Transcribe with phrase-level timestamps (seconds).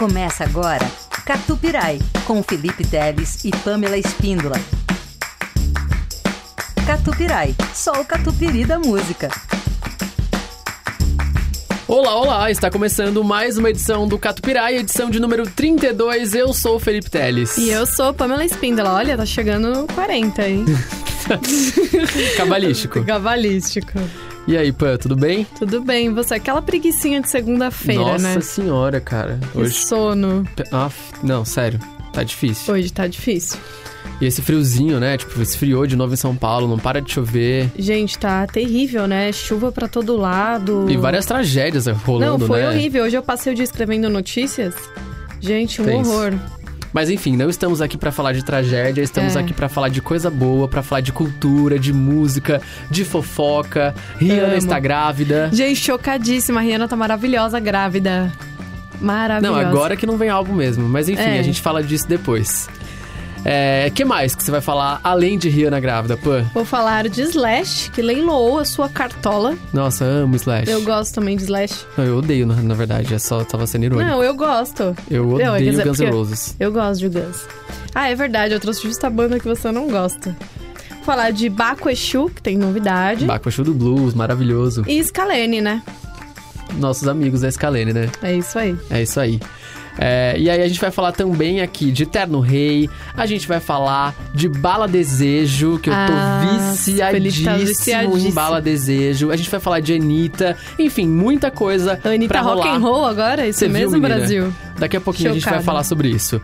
[0.00, 0.90] Começa agora
[1.26, 4.56] Catupirai, com Felipe Teles e Pamela Espíndola.
[6.86, 9.28] Catupirai, só o catupiry da música.
[11.86, 12.50] Olá, olá!
[12.50, 16.34] Está começando mais uma edição do Catupirai, edição de número 32.
[16.34, 17.58] Eu sou o Felipe Teles.
[17.58, 18.94] E eu sou Pamela Espíndola.
[18.94, 20.64] Olha, tá chegando no 40, hein?
[22.38, 23.04] Cabalístico.
[23.04, 23.98] Cabalístico.
[24.46, 25.46] E aí, Pan, tudo bem?
[25.58, 26.34] Tudo bem, você?
[26.34, 28.40] Aquela preguicinha de segunda-feira, Nossa né?
[28.40, 29.38] senhora, cara.
[29.52, 29.74] Que Hoje.
[29.74, 30.44] sono.
[30.72, 30.90] Ah,
[31.22, 31.78] não, sério.
[32.12, 32.74] Tá difícil.
[32.74, 33.58] Hoje tá difícil.
[34.20, 35.16] E esse friozinho, né?
[35.16, 37.70] Tipo, esfriou de novo em São Paulo, não para de chover.
[37.78, 39.30] Gente, tá terrível, né?
[39.32, 40.86] Chuva pra todo lado.
[40.90, 42.68] E várias tragédias rolando, Não, foi né?
[42.68, 43.04] horrível.
[43.04, 44.74] Hoje eu passei o dia escrevendo notícias.
[45.40, 46.10] Gente, um Tenso.
[46.10, 46.34] horror.
[46.92, 49.40] Mas enfim, não estamos aqui pra falar de tragédia, estamos É.
[49.40, 53.94] aqui pra falar de coisa boa, pra falar de cultura, de música, de fofoca.
[54.18, 54.56] Rihanna Amo.
[54.56, 55.48] está grávida.
[55.52, 56.60] Gente, chocadíssima.
[56.60, 58.32] A Rihanna tá maravilhosa, grávida.
[59.00, 59.60] Não, Maravilhosa.
[59.60, 60.86] agora que não vem álbum mesmo.
[60.88, 61.38] Mas enfim, É.
[61.38, 62.68] a gente fala disso depois.
[63.44, 66.44] É, que mais que você vai falar além de Rihanna grávida, Pan?
[66.52, 69.56] Vou falar de Slash, que leiloou a sua cartola.
[69.72, 70.70] Nossa, amo Slash.
[70.70, 71.86] Eu gosto também de Slash.
[71.96, 73.14] Não, eu odeio, na, na verdade.
[73.14, 74.08] É só tava sendo irônico.
[74.10, 74.94] Não, eu gosto.
[75.10, 76.56] eu Não, odeio dizer, Guns N' Roses.
[76.60, 77.46] Eu gosto de Guns.
[77.94, 80.36] Ah, é verdade, eu trouxe justa a banda que você não gosta.
[80.96, 83.24] Vou falar de Baco Exu, que tem novidade.
[83.24, 84.84] Baco Show do Blues, maravilhoso.
[84.86, 85.82] E Scalene, né?
[86.74, 88.10] Nossos amigos da Scalene, né?
[88.22, 88.76] É isso aí.
[88.90, 89.40] É isso aí.
[89.98, 93.60] É, e aí a gente vai falar também aqui de Terno Rei, a gente vai
[93.60, 98.30] falar de Bala Desejo, que eu tô Ah, tá viciadíssimo em.
[98.30, 99.30] Bala Desejo.
[99.30, 103.46] A gente vai falar de Anitta, enfim, muita coisa Anitta pra Rock and Roll agora?
[103.46, 104.16] Isso Você viu, mesmo, menina?
[104.16, 104.52] Brasil?
[104.78, 106.40] Daqui a pouquinho a gente vai falar sobre isso.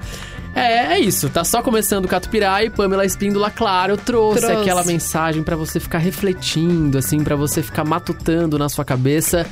[0.54, 4.56] É, é isso, tá só começando o Catupirai, Pamela Espíndola, claro, trouxe, Trouxe.
[4.62, 9.46] aquela mensagem pra você ficar refletindo, assim, pra você ficar matutando na sua cabeça.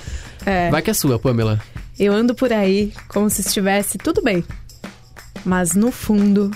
[0.46, 0.70] É.
[0.70, 1.60] Vai que é sua, Pamela.
[1.98, 4.44] Eu ando por aí como se estivesse tudo bem.
[5.44, 6.50] Mas no fundo,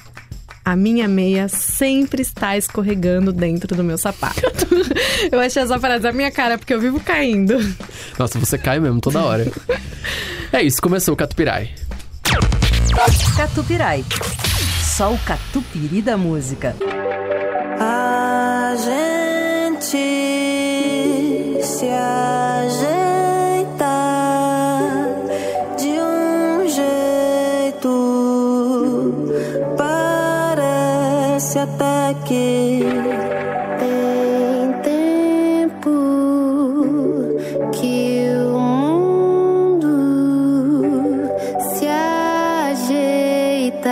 [0.64, 4.42] a minha meia sempre está escorregando dentro do meu sapato.
[5.32, 7.54] eu achei essa frase a minha cara porque eu vivo caindo.
[8.18, 9.50] Nossa, você cai mesmo toda hora.
[10.52, 11.74] é isso, começou o Catupirai.
[13.36, 14.04] Catupirai,
[14.82, 16.74] só o catupiry da música.
[17.78, 19.96] A gente
[21.62, 21.86] se
[31.56, 32.82] até que
[33.78, 35.90] tem tempo
[37.72, 39.88] que o mundo
[41.70, 43.88] se ajeita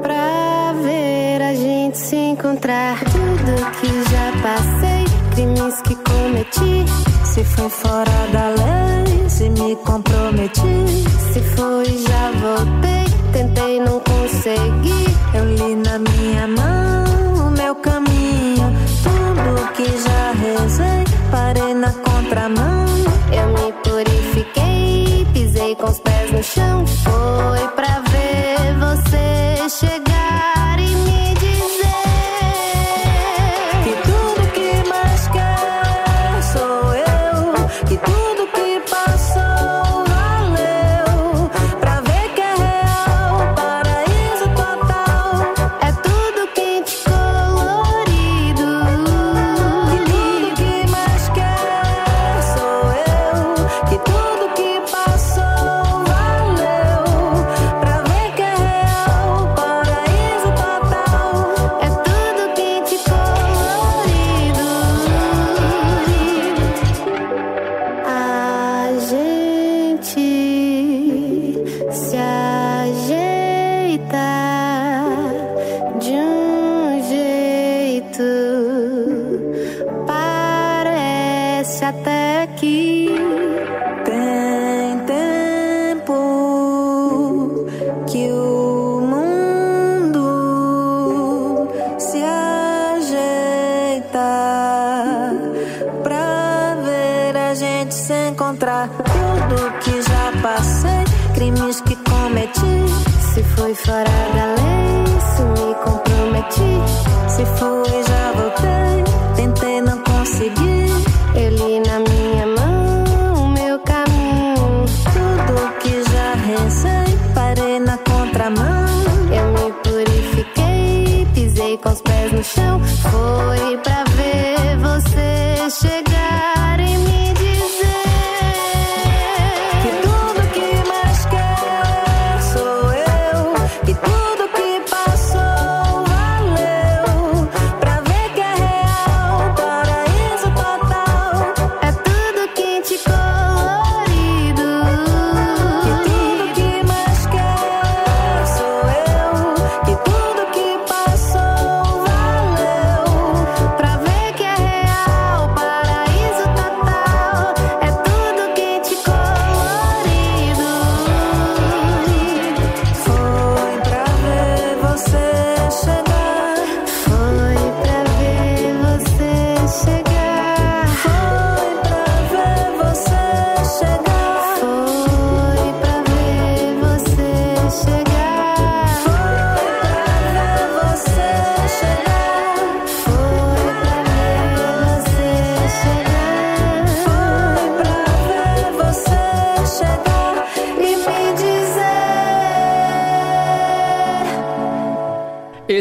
[0.00, 3.00] pra ver a gente se encontrar.
[3.04, 5.04] Tudo que já passei,
[5.34, 6.84] crimes que cometi.
[7.24, 11.04] Se foi fora da lei, se me comprometi.
[11.32, 13.04] Se foi, já voltei.
[13.32, 15.04] Tentei, não consegui.
[15.34, 18.72] Eu li na minha mão o meu caminho.
[19.02, 22.84] Tudo que já rezei, parei na contramão.
[23.32, 26.86] Eu me purifiquei, pisei com os pés no chão.
[26.86, 30.63] Foi pra ver você chegar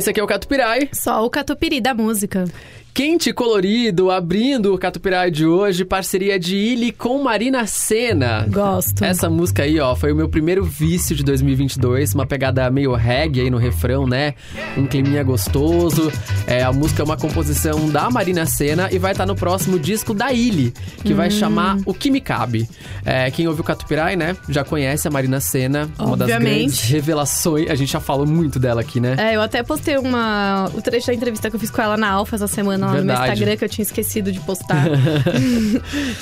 [0.04, 0.90] Esse aqui é o Catupirai.
[0.92, 2.44] Só o catupiry da música.
[2.94, 8.46] Quente e colorido, abrindo o Catupirai de hoje, parceria de Illy com Marina Senna.
[8.48, 9.04] Gosto.
[9.04, 13.42] Essa música aí, ó, foi o meu primeiro vício de 2022, uma pegada meio reggae
[13.42, 14.36] aí no refrão, né?
[14.78, 16.12] Um climinha gostoso.
[16.46, 20.14] É, a música é uma composição da Marina Senna e vai estar no próximo disco
[20.14, 20.72] da Illy,
[21.04, 21.16] que Hum.
[21.18, 22.70] vai chamar O Que Me Cabe.
[23.04, 26.58] É, quem ouve o Catupirai, né, já conhece a Marina Senna, uma das Obviamente.
[26.60, 27.72] grandes revelações.
[27.72, 29.16] A gente já falou muito dela aqui, né?
[29.18, 32.08] É, eu até postei uma, o trecho da entrevista que eu fiz com ela na
[32.12, 33.16] Alfa essa semana lá no meu.
[33.16, 34.88] Instagram, que eu tinha esquecido de postar.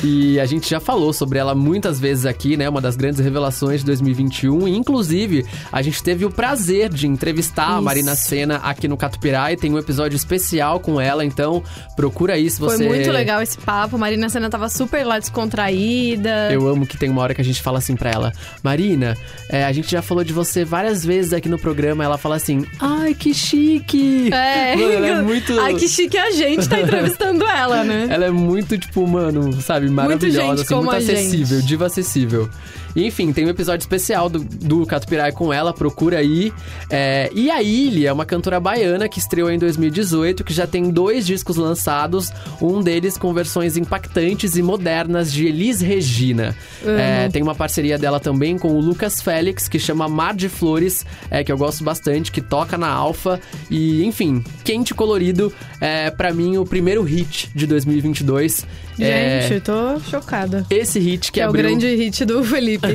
[0.04, 2.68] E a gente já falou sobre ela muitas vezes aqui, né?
[2.68, 4.68] Uma das grandes revelações de 2021.
[4.68, 7.82] E, inclusive, a gente teve o prazer de entrevistar a Isso.
[7.82, 9.56] Marina Senna aqui no Catupirai.
[9.56, 11.64] Tem um episódio especial com ela, então
[11.96, 12.78] procura aí se você.
[12.78, 13.98] Foi muito legal esse papo.
[13.98, 16.52] Marina Senna tava super lá descontraída.
[16.52, 18.32] Eu amo que tem uma hora que a gente fala assim pra ela,
[18.64, 19.18] Marina,
[19.50, 22.04] é, a gente já falou de você várias vezes aqui no programa.
[22.04, 24.30] Ela fala assim, ai, que chique!
[24.34, 24.76] É.
[24.76, 25.60] Mano, é muito.
[25.60, 28.08] Ai, que chique a gente tá entrevistando ela, né?
[28.10, 31.12] Ela é muito, tipo, mano, sabe, maravilhosa, gente assim, muito a gente.
[31.14, 32.50] acessível, diva acessível.
[32.96, 36.52] E, enfim, tem um episódio especial do, do Catupirai com ela, procura aí.
[36.90, 40.90] É, e a Ilha é uma cantora baiana que estreou em 2018, que já tem
[40.90, 42.32] dois discos lançados,
[42.62, 46.56] um deles com versões impactantes e modernas de Elis Regina.
[46.86, 51.06] É, tem uma parceria dela também com o Lucas Félix, que chama Mar de Flores,
[51.30, 53.40] é, que eu gosto bastante, que toca na Alfa.
[53.70, 58.66] E, enfim, quente e colorido, é, para mim, o primeiro hit de 2022.
[59.00, 60.66] É, Gente, eu tô chocada.
[60.70, 62.88] esse hit que, Que é o abriu, grande hit do Felipe.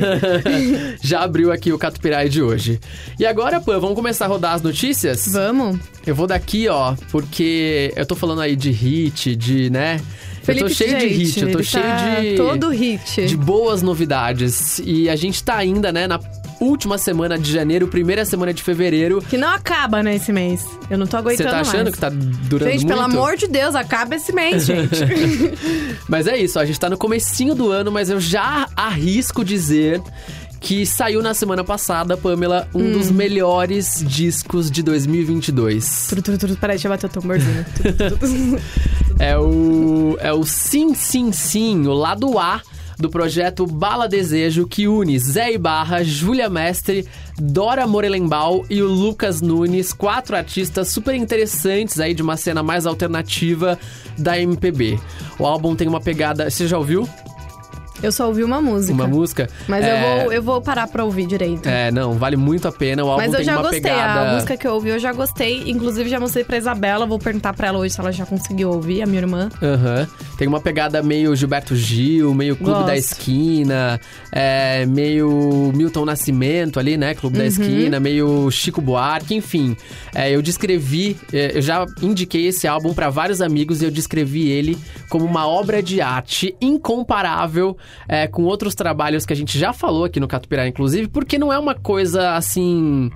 [1.01, 2.79] já abriu aqui o Catupirai de hoje.
[3.19, 5.27] E agora, Pã, vamos começar a rodar as notícias?
[5.27, 5.79] Vamos?
[6.05, 9.99] Eu vou daqui, ó, porque eu tô falando aí de hit, de, né?
[10.43, 13.25] Felipe, eu tô cheio de gente, hit, eu tô cheio tá de todo hit.
[13.25, 14.81] de boas novidades.
[14.85, 16.17] E a gente tá ainda, né, na
[16.59, 19.21] última semana de janeiro, primeira semana de fevereiro.
[19.21, 20.65] Que não acaba, né, esse mês.
[20.89, 21.95] Eu não tô Você aguentando tá achando mais.
[21.95, 22.87] que tá durando Gente, muito?
[22.87, 24.95] pelo amor de Deus, acaba esse mês, gente.
[26.07, 29.43] Mas é isso, ó, a gente tá no comecinho do ano, mas eu já arrisco
[29.43, 30.01] dizer
[30.59, 32.91] que saiu na semana passada, Pamela, um Hum.
[32.93, 36.07] dos melhores discos de 2022.
[36.09, 37.65] Tru, tru, tru, Peraí, deixa eu bater o tamborzinho.
[37.75, 38.59] Tru.
[39.19, 42.61] É o é o Sim Sim Sim, o lado A
[42.99, 47.07] do projeto Bala Desejo, que une Zé Ibarra, Júlia Mestre,
[47.39, 52.85] Dora Morelenbaum e o Lucas Nunes, quatro artistas super interessantes aí de uma cena mais
[52.85, 53.77] alternativa
[54.17, 54.99] da MPB.
[55.37, 57.07] O álbum tem uma pegada, você já ouviu
[58.01, 58.93] Eu só ouvi uma música.
[58.93, 59.49] uma música?
[59.67, 61.67] Mas É, eu, vou, eu vou parar pra ouvir direito.
[61.67, 63.03] É, não, vale muito a pena.
[63.03, 63.81] O álbum Mas eu tem já uma gostei.
[63.81, 64.29] pegada.
[64.29, 65.63] A música que eu ouvi eu já gostei.
[65.69, 67.05] Inclusive, já mostrei pra Isabela.
[67.05, 69.49] Vou perguntar pra ela hoje se ela já conseguiu ouvir, a minha irmã.
[69.61, 70.07] Aham.
[70.37, 72.85] Tem uma pegada meio Gilberto Gil, meio Clube Gosto.
[72.87, 73.99] da Esquina,
[74.31, 77.15] é, meio Milton Nascimento ali, né?
[77.15, 77.49] Clube da Uhum.
[77.49, 79.75] Esquina, meio Chico Buarque, enfim.
[80.13, 84.47] É, eu descrevi, é, eu já indiquei esse álbum pra vários amigos e eu descrevi
[84.49, 84.77] ele
[85.09, 87.75] como uma obra de arte incomparável
[88.07, 91.51] é, com outros trabalhos que a gente já falou aqui no Catupirai, inclusive, porque não
[91.51, 93.11] é uma coisa assim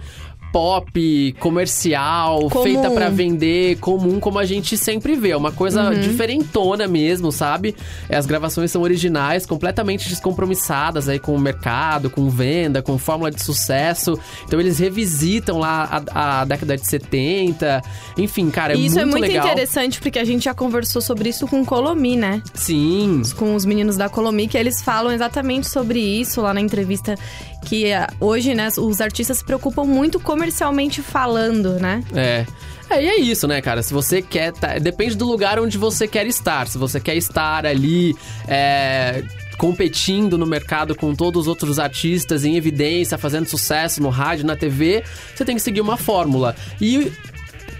[0.52, 2.64] pop, comercial, Comum.
[2.64, 5.32] feita pra vender, comum, como a gente sempre vê.
[5.32, 6.00] É uma coisa Uhum.
[6.00, 7.76] diferentona mesmo, sabe?
[8.10, 13.32] É, As gravações são originais, completamente descompromissadas aí com o mercado, com venda, com fórmula
[13.32, 14.18] de sucesso.
[14.46, 17.82] Então eles revisitam lá a, a década de 70.
[18.18, 19.48] Enfim, cara, é isso muito é muito legal.
[19.48, 22.42] interessante porque a gente já conversou sobre isso com o Colomi, né?
[22.54, 23.22] Sim.
[23.38, 27.16] Com os meninos da Colomi, que eles falam exatamente sobre isso lá na entrevista.
[27.66, 32.04] Que eh, hoje, né, os artistas se preocupam muito comercialmente falando, né?
[32.16, 32.46] É.
[32.90, 33.82] É, e é isso, né, cara?
[33.82, 34.52] Se você quer.
[34.52, 36.68] tá- depende do lugar onde você quer estar.
[36.68, 38.16] Se você quer estar ali.
[38.48, 39.24] É,
[39.58, 44.56] competindo no mercado com todos os outros artistas em evidência, fazendo sucesso no rádio, na
[44.56, 45.04] TV,
[45.36, 46.56] você tem que seguir uma fórmula.
[46.82, 47.12] E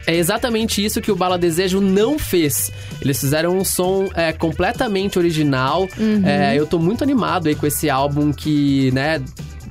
[0.06, 2.72] é exatamente isso que o Bala Desejo não fez.
[3.02, 5.90] Eles fizeram um som é, completamente original.
[6.24, 9.20] É, eu tô muito animado aí com esse álbum que, né,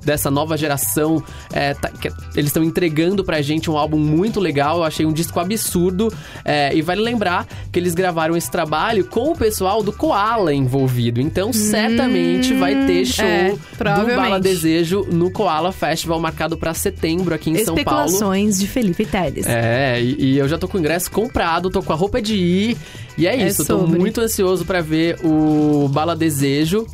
[0.04, 1.22] dessa nova geração.
[1.52, 1.90] é, tá-
[2.34, 4.78] eles estão entregando pra gente um álbum muito legal.
[4.78, 6.12] Eu achei um disco absurdo.
[6.44, 11.20] é, e vale lembrar que eles gravaram esse trabalho com o pessoal do Koala envolvido.
[11.20, 14.16] Então, certamente vai ter show é, do.
[14.16, 18.06] Bala Desejo no Koala Festival, marcado pra setembro aqui em São Paulo.
[18.06, 19.46] Especulações de Felipe Teles.
[19.46, 22.34] É, e, e eu já tô com o ingresso comprado, tô com a roupa de
[22.34, 22.76] ir.
[23.18, 26.86] E é É isso, eu tô muito ansioso pra ver o Bala Desejo.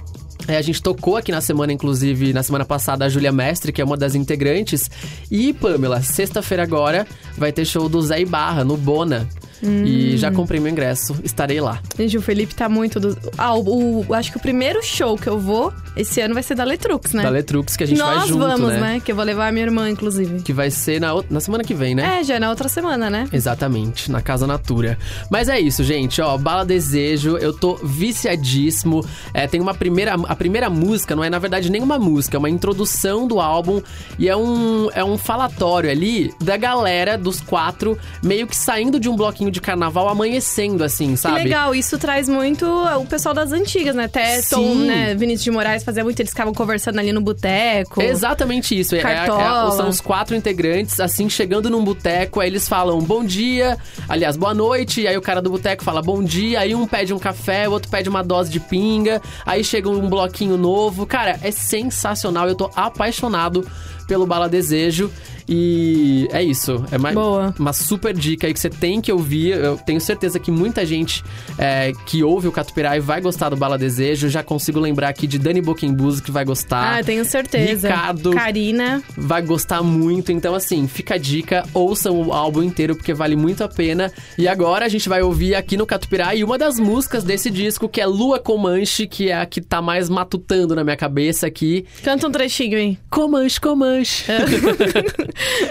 [0.49, 3.81] É, a gente tocou aqui na semana, inclusive, na semana passada, a Júlia Mestre, que
[3.81, 4.89] é uma das integrantes.
[5.31, 9.29] E, Pamela, sexta-feira agora vai ter show do Zé Ibarra, no Bona.
[9.63, 11.81] E já comprei meu ingresso, estarei lá.
[11.99, 13.01] Gente, o Felipe tá muito.
[13.01, 13.17] Do...
[13.39, 16.55] Ah, o, o- acho que o primeiro show que eu vou esse ano vai ser
[16.55, 17.23] da Letrux, né?
[17.23, 18.81] Da Letrux, que a gente Nós vai junto, vamos, né?
[18.81, 19.01] né?
[19.05, 20.43] Que eu vou levar a minha irmã, inclusive.
[20.43, 22.19] Que vai ser na, na semana que vem, né?
[22.21, 23.27] É, já é na outra semana, né?
[23.33, 24.99] Exatamente, na Casa Natura.
[25.31, 29.05] Mas é isso, gente, ó, Bala Desejo, eu tô viciadíssimo.
[29.33, 32.51] É, tem uma primeira, a primeira música, não é na verdade nenhuma música, é uma
[32.51, 33.81] introdução do álbum
[34.19, 39.09] e é um, é um falatório ali da galera dos quatro meio que saindo de
[39.09, 41.35] um bloquinho de carnaval amanhecendo assim, Que sabe?
[41.37, 44.05] legal, isso traz muito o pessoal das antigas, né?
[44.05, 44.87] Até Tom, Sim.
[44.87, 45.15] né?
[45.15, 48.01] Vinícius de Moraes fazia muito, eles ficavam conversando ali no boteco.
[48.03, 48.95] Exatamente isso.
[48.95, 53.25] É- é- é- são os quatro integrantes, assim, chegando num boteco, aí eles falam bom
[53.25, 53.77] dia,
[54.09, 57.19] aliás, boa noite, aí o cara do boteco fala bom dia, aí um pede um
[57.19, 61.07] café, o outro pede uma dose de pinga, aí chega um bloquinho novo.
[61.07, 63.67] Cara, é sensacional, eu tô apaixonado
[64.07, 65.11] pelo Bala Desejo.
[65.49, 66.85] E é isso.
[66.91, 67.55] É uma, Boa.
[67.59, 69.57] uma super dica aí que você tem que ouvir.
[69.57, 71.23] Eu tenho certeza que muita gente
[71.59, 74.29] é, que ouve o Catupirai vai gostar do Bala Desejo.
[74.29, 76.99] Já consigo lembrar aqui de Dani Boquembuzo que vai gostar.
[76.99, 77.89] Ah, tenho certeza.
[77.89, 79.03] Ricardo Karina.
[79.17, 80.33] vai gostar muito.
[80.33, 84.13] Então, assim, fica a dica, ouçam o álbum inteiro, porque vale muito a pena.
[84.37, 88.01] E agora a gente vai ouvir aqui no Catupirai uma das músicas desse disco, que
[88.01, 91.87] é Lua Comanche, que é a que tá mais matutando na minha cabeça aqui.
[92.03, 92.99] Canta um trechinho aí.
[93.09, 93.96] Comanche, Comanche.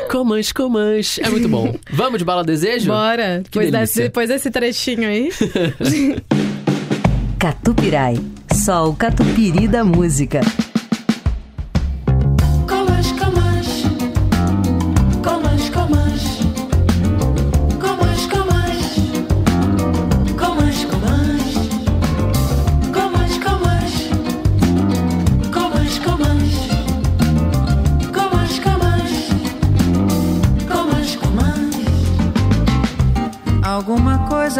[0.10, 1.22] Comanche, Comanche.
[1.24, 1.76] É muito bom.
[1.92, 2.88] Vamos de bala desejo?
[2.88, 3.42] Bora.
[3.44, 5.30] Que Depois desse, depois desse trechinho aí.
[7.40, 8.18] Catupirai,
[8.54, 10.42] só o catupiry da música.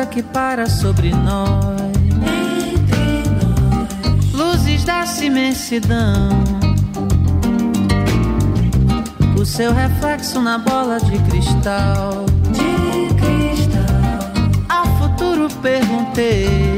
[0.04, 1.82] Que para sobre nós,
[2.22, 6.30] entre nós, luzes dessa imensidão.
[9.40, 12.26] O seu reflexo na bola de cristal.
[12.52, 14.68] De cristal.
[14.68, 16.78] Ao futuro perguntei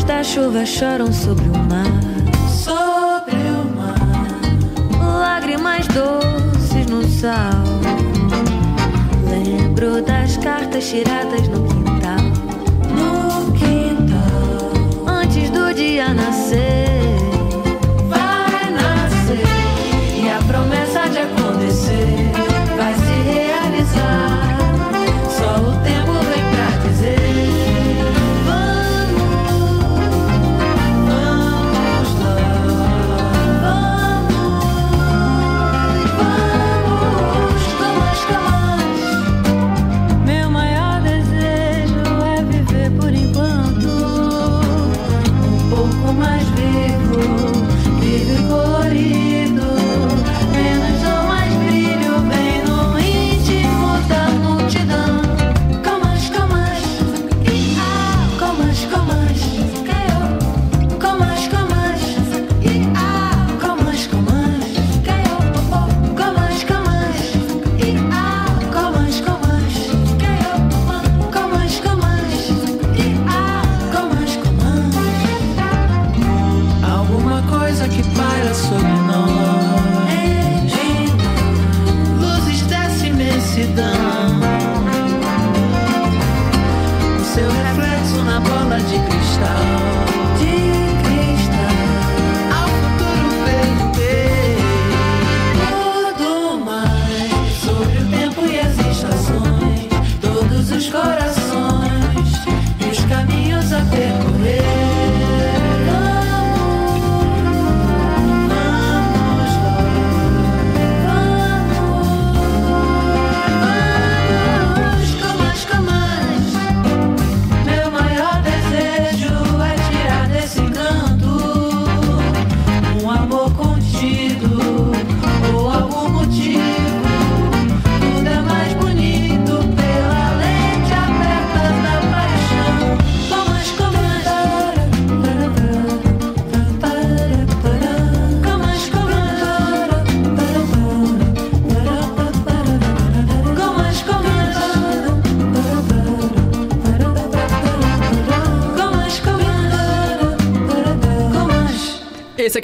[0.00, 1.86] olhos da chuva choram sobre o mar.
[2.48, 7.64] Sobre o mar lágrimas doces no sal.
[9.28, 12.24] Lembro das cartas tiradas no quintal.
[12.94, 15.06] No quintal.
[15.06, 16.79] Antes do dia nascer.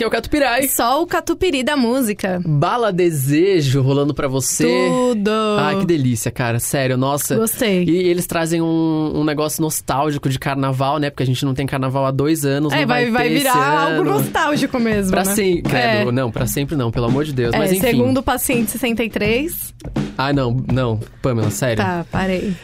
[0.07, 0.69] É o Catupirai.
[0.69, 2.41] Só o catupiry da música.
[2.45, 4.65] Bala Desejo rolando pra você.
[4.89, 5.31] Tudo.
[5.59, 6.59] Ai, que delícia, cara.
[6.59, 7.37] Sério, nossa.
[7.37, 7.85] Gostei.
[7.85, 11.11] E eles trazem um, um negócio nostálgico de carnaval, né?
[11.11, 12.73] Porque a gente não tem carnaval há dois anos.
[12.73, 15.35] É, vai, vai, vai virar algo nostálgico mesmo, Pra né?
[15.35, 15.77] sempre.
[15.77, 16.05] É.
[16.13, 17.53] não, pra sempre não, pelo amor de Deus.
[17.55, 17.81] É, Mas enfim.
[17.81, 19.75] segundo o paciente 63.
[20.17, 21.01] Ah, não, não.
[21.21, 21.77] Pamela, sério.
[21.83, 22.55] Tá, parei.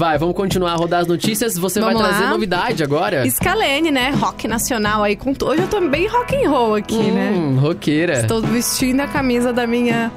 [0.00, 1.58] Vai, vamos continuar a rodar as notícias.
[1.58, 2.30] Você Vamos vai trazer lá.
[2.30, 3.28] novidade agora?
[3.28, 4.08] Scalene, né?
[4.12, 5.14] Rock nacional aí.
[5.14, 5.34] Com...
[5.44, 7.30] Hoje eu tô bem rock and roll aqui, né?
[7.36, 8.14] Hum, roqueira.
[8.14, 10.10] Estou vestindo a camisa da minha.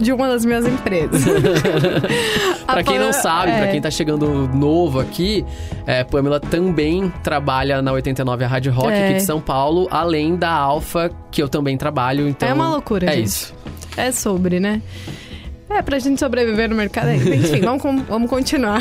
[0.00, 1.22] de uma das minhas empresas.
[2.66, 3.58] Pra quem não sabe, é.
[3.58, 5.44] pra quem tá chegando novo aqui,
[5.86, 9.04] é, Pamela também trabalha na 89 a Rádio Rock É.
[9.04, 12.48] aqui de São Paulo, além da Alfa, que eu também trabalho, então...
[12.48, 13.26] É uma loucura, É gente.
[13.26, 13.54] isso.
[13.96, 14.82] É sobre, né?
[15.70, 17.10] É, pra gente sobreviver no mercado.
[17.12, 18.80] Enfim, vamos, vamos continuar.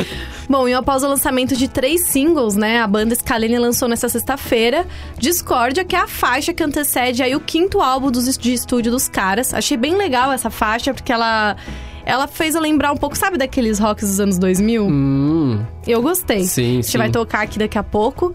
[0.48, 2.80] Bom, e após o lançamento de três singles, né?
[2.80, 4.86] A banda Scalene lançou nessa sexta-feira
[5.18, 9.06] Discordia, que é a faixa que antecede aí o quinto álbum dos, de estúdio dos
[9.06, 9.52] caras.
[9.52, 11.56] Achei bem legal essa faixa, porque ela...
[12.02, 14.84] Ela fez eu lembrar um pouco, sabe, daqueles rocks dos anos 2000?
[14.86, 16.44] Hum, Eu gostei.
[16.44, 16.98] Sim, A gente sim.
[16.98, 18.32] vai tocar aqui daqui a pouco.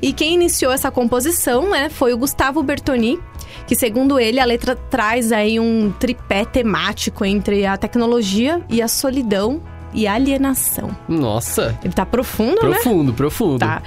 [0.00, 3.18] E quem iniciou essa composição, né, foi o Gustavo Bertoni,
[3.68, 8.88] que segundo ele, a letra traz aí um tripé temático entre a tecnologia e a
[8.88, 9.60] solidão
[9.92, 10.90] e a alienação.
[11.06, 11.78] nossa.
[11.84, 12.70] Ele tá profundo, né?
[12.70, 13.58] Profundo, profundo.
[13.58, 13.82] Tá.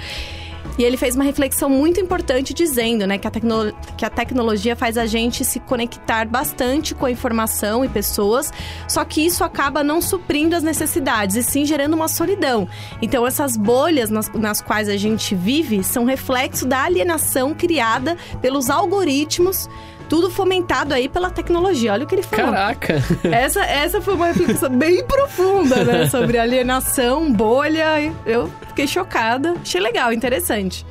[0.78, 4.74] E ele fez uma reflexão muito importante dizendo, né, que a, tecno- que a tecnologia
[4.74, 8.50] faz a gente se conectar bastante com a informação e pessoas,
[8.88, 12.66] só que isso acaba não suprindo as necessidades e sim gerando uma solidão.
[13.02, 18.70] Então essas bolhas nas, nas quais a gente vive são reflexo da alienação criada pelos
[18.70, 19.68] algoritmos,
[20.12, 21.94] tudo fomentado aí pela tecnologia.
[21.94, 22.52] Olha o que ele falou.
[22.52, 23.02] Caraca.
[23.32, 26.06] Essa, essa foi uma reflexão bem profunda, né?
[26.06, 28.12] Sobre alienação, bolha.
[28.26, 29.54] Eu fiquei chocada.
[29.62, 30.84] Achei legal, interessante.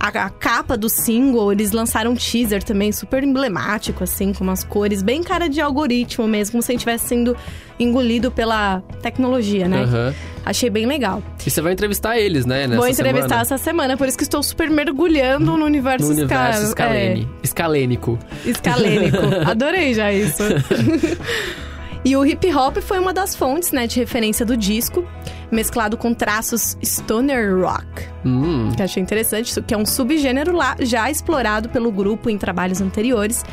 [0.00, 4.64] A, a capa do single, eles lançaram um teaser também, super emblemático, assim, com umas
[4.64, 7.36] cores bem cara de algoritmo mesmo, como se a gente estivesse sendo
[7.78, 9.82] engolido pela tecnologia, né?
[9.82, 10.14] Aham.
[10.44, 11.22] Achei bem legal.
[11.46, 13.42] E você vai entrevistar eles, né, Vou entrevistar semana?
[13.42, 17.28] essa semana, por isso que estou super mergulhando no universo, No universo Sca- escalene.
[17.42, 18.18] Escalênico.
[18.46, 19.18] É, escalênico.
[19.46, 20.42] Adorei já isso.
[22.04, 25.04] E o hip hop foi uma das fontes, né, de referência do disco,
[25.52, 27.84] mesclado com traços stoner rock.
[28.24, 32.38] Hum, Que achei interessante, isso que é um subgênero lá já explorado pelo grupo em
[32.38, 33.44] trabalhos anteriores,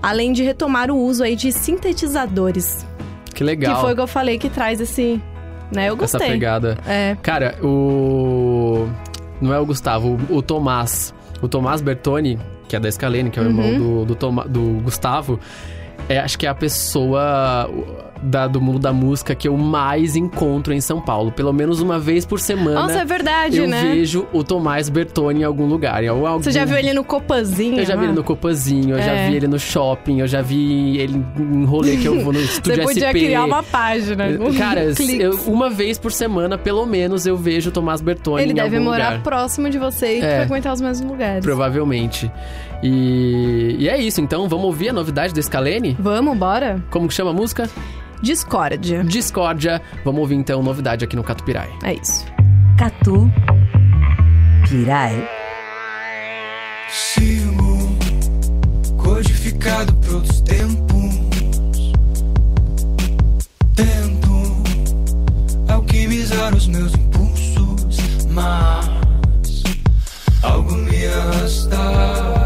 [0.00, 2.86] além de retomar o uso aí de sintetizadores,
[3.34, 3.74] que legal.
[3.74, 5.20] que foi o que eu falei que traz esse,
[5.74, 6.28] né, eu Essa gostei.
[6.30, 6.78] pegada.
[6.86, 8.88] É, Cara, o.
[9.40, 11.12] Não é o Gustavo, o, o Tomás.
[11.42, 13.78] O Tomás Bertoni, que é da Scalene, que é o irmão Uhum.
[14.00, 15.40] do, do, Toma- do Gustavo,
[16.10, 17.70] é, acho que é a pessoa
[18.22, 21.32] da- do mundo da música que eu mais encontro em São Paulo.
[21.32, 22.82] Pelo menos uma vez por semana.
[22.82, 23.80] Nossa, é verdade, eu né?
[23.94, 26.04] vejo o Tomás Bertoni em algum lugar.
[26.04, 26.26] Em algum...
[26.42, 27.78] Você já viu ele no Copanzinho?
[27.78, 28.06] Eu já vi lá?
[28.08, 29.28] ele no Copazinho, eu já É.
[29.30, 32.82] vi ele no shopping, eu já vi ele em rolê que eu vou no estúdio
[32.82, 33.18] Você podia SP.
[33.24, 34.24] criar uma página.
[34.58, 34.82] Cara,
[35.18, 38.76] eu- uma vez por semana, pelo menos, eu vejo o Tomás Bertoni Ele em deve
[38.76, 39.22] algum morar lugar.
[39.22, 40.40] próximo de você e É.
[40.40, 41.42] frequentar os mesmos lugares.
[41.44, 42.30] Provavelmente.
[42.82, 45.96] E, e é isso, então vamos ouvir a novidade do Scalene?
[45.98, 46.82] Vamos, bora?
[46.90, 47.68] Como que chama a música?
[48.22, 49.02] Discórdia.
[49.04, 49.80] Discórdia.
[50.04, 51.70] Vamos ouvir então novidade aqui no Catupirai.
[51.82, 52.24] É isso.
[52.76, 53.30] Catu
[54.68, 55.28] Pirai.
[56.88, 57.96] Sigo
[58.96, 61.92] codificado por outros tempos.
[63.74, 64.62] Tento
[65.72, 68.88] alquimizar os meus impulsos, mas
[70.42, 72.39] algo me arrasta.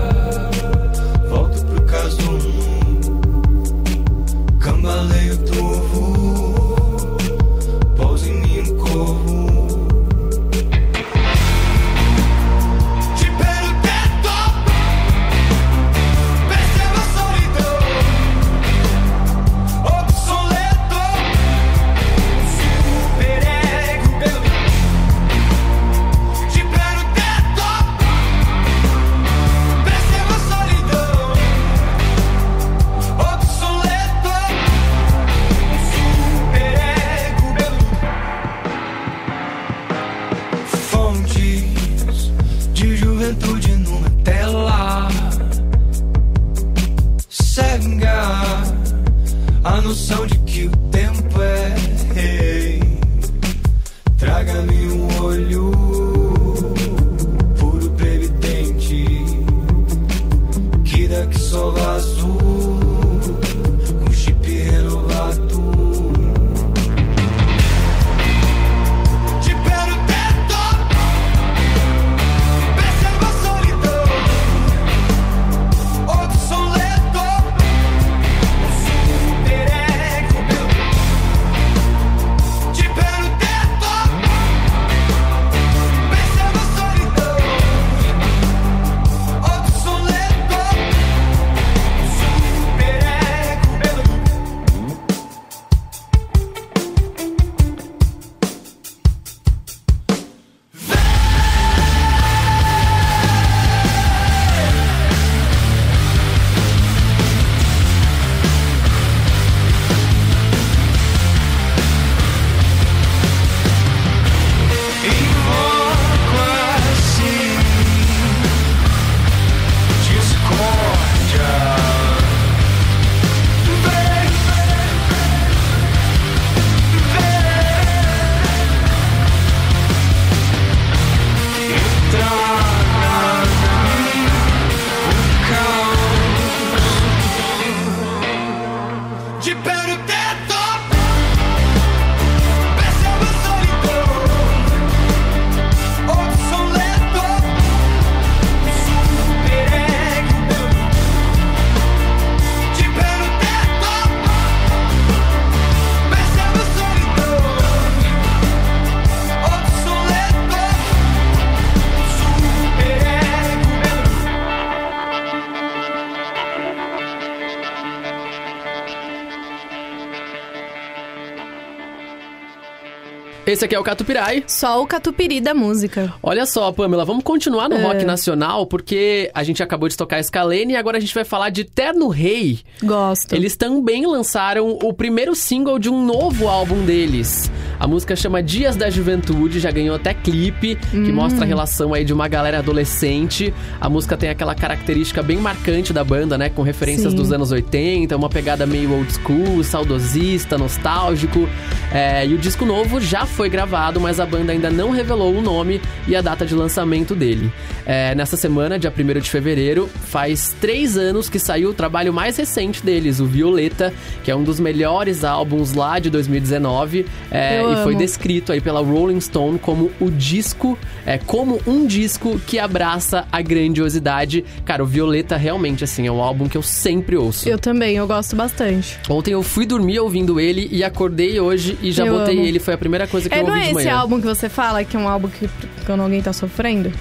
[173.55, 174.43] Esse aqui é o Catupirai.
[174.49, 176.13] Só o catupiry da música.
[176.21, 180.73] Olha só, Pamela, vamos continuar no rock nacional, porque a gente acabou de tocar Scalene
[180.73, 182.59] e agora a gente vai falar de Terno Rei.
[182.83, 183.33] Gosto.
[183.33, 187.49] Eles também lançaram o primeiro single de um novo álbum deles.
[187.79, 191.15] A música chama Dias da Juventude, já ganhou até clipe, que Hum.
[191.15, 193.55] mostra a relação aí de uma galera adolescente.
[193.81, 196.49] A música tem aquela característica bem marcante da banda, né?
[196.49, 197.17] Com referências Sim.
[197.19, 201.49] dos anos 80, uma pegada meio old school, saudosista, nostálgico.
[201.93, 205.43] É, e o disco novo já foi gravado, mas a banda ainda não revelou o
[205.43, 207.51] nome e a data de lançamento dele.
[207.87, 212.37] É, nessa semana, dia 1 de fevereiro, faz três anos que saiu o trabalho mais
[212.37, 217.07] recente deles, o Violeta, que é um dos melhores álbuns lá de 2019.
[217.31, 222.39] é, e foi descrito aí pela Rolling Stone como o disco, é, como um disco
[222.47, 224.45] que abraça a grandiosidade.
[224.65, 227.49] Cara, o Violeta realmente, assim, é um álbum que eu sempre ouço.
[227.49, 228.99] Eu também, eu gosto bastante.
[229.09, 232.47] Ontem eu fui dormir ouvindo ele e acordei hoje e já Eu botei amo.
[232.47, 232.59] ele.
[232.59, 234.97] Foi a primeira coisa que É, eu não é esse álbum que você fala que
[234.97, 235.49] é um álbum que
[235.87, 236.93] quando alguém tá sofrendo?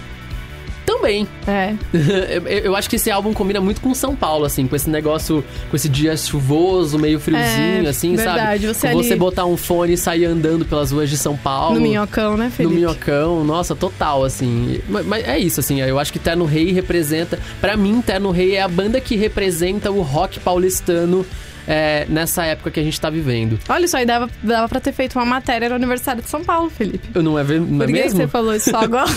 [0.86, 1.26] Também.
[1.48, 1.74] É.
[2.64, 5.76] eu, acho que esse álbum combina muito com São Paulo, assim, com esse negócio, com
[5.78, 8.74] esse dia chuvoso, meio friozinho, É, assim, verdade, sabe?
[8.74, 11.76] você Com você ali- botar um fone e sair andando pelas ruas de São Paulo.
[11.76, 12.76] No minhocão, né, No Felipe?
[12.76, 14.82] minhocão, nossa, total, assim.
[14.90, 17.40] Mas, mas é isso, assim, eu acho que Terno Rei representa.
[17.62, 21.26] Pra mim, Terno Rei é a banda que representa o rock paulistano
[21.68, 23.60] é, nessa época que a gente tá vivendo.
[23.70, 26.70] Olha, isso aí dava, dava pra ter feito uma matéria no aniversário de São Paulo,
[26.70, 27.08] Felipe.
[27.14, 28.18] Eu não é, ver- não é Por que que mesmo?
[28.22, 29.10] você falou isso só agora?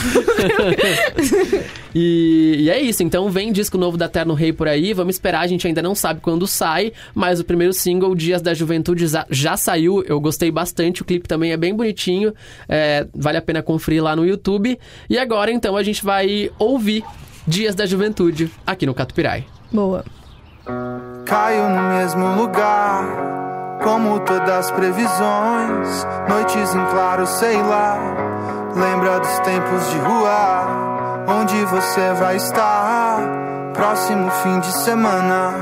[1.99, 5.41] E, e é isso, então vem disco novo da Terno Rei por aí, vamos esperar,
[5.41, 9.25] a gente ainda não sabe quando sai, mas o primeiro single, Dias da Juventude, já,
[9.31, 12.35] já saiu, eu gostei bastante, o clipe também é bem bonitinho,
[12.69, 14.79] é, vale a pena conferir lá no YouTube.
[15.09, 17.03] E agora então a gente vai ouvir
[17.49, 19.47] Dias da Juventude aqui no Catupirai.
[19.73, 20.05] Boa.
[21.25, 23.05] Caio no mesmo lugar,
[23.85, 26.07] como todas as previsões.
[26.29, 27.97] Noites em claro, sei lá.
[28.75, 33.19] Lembra dos tempos de rua, onde você vai estar?
[33.75, 35.53] Próximo fim de semana,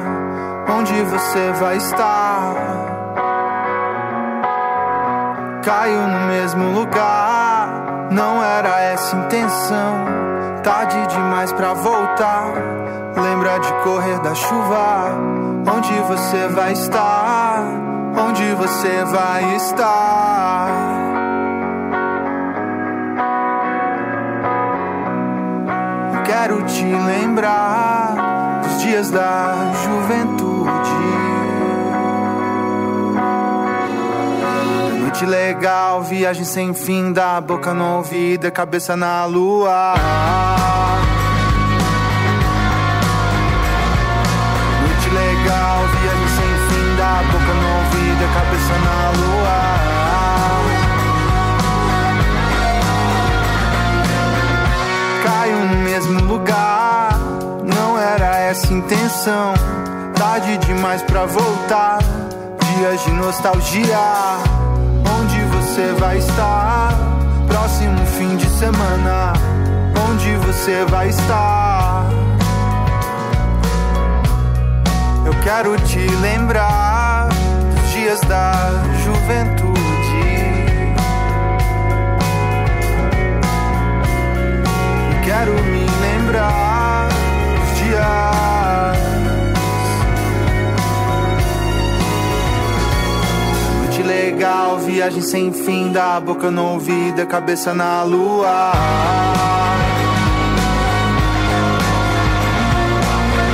[0.71, 2.55] onde você vai estar?
[5.63, 10.05] Caio no mesmo lugar, não era essa intenção.
[10.63, 12.84] Tarde demais pra voltar.
[13.17, 15.13] Lembra de correr da chuva,
[15.77, 17.63] onde você vai estar?
[18.17, 20.69] Onde você vai estar?
[26.25, 30.55] Quero te lembrar dos dias da juventude.
[35.01, 39.95] Noite legal, viagem sem fim, da boca no ouvido, cabeça na lua.
[59.25, 59.55] Intenção.
[60.15, 61.99] Tarde demais pra voltar,
[62.77, 63.99] dias de nostalgia.
[65.19, 66.93] Onde você vai estar?
[67.49, 69.33] Próximo fim de semana.
[70.11, 72.05] Onde você vai estar?
[75.25, 78.71] Eu quero te lembrar dos dias da
[79.05, 79.75] juventude.
[85.25, 86.64] Quero me lembrar
[94.05, 98.73] legal, viagem sem fim, da boca no ouvido, a cabeça na lua.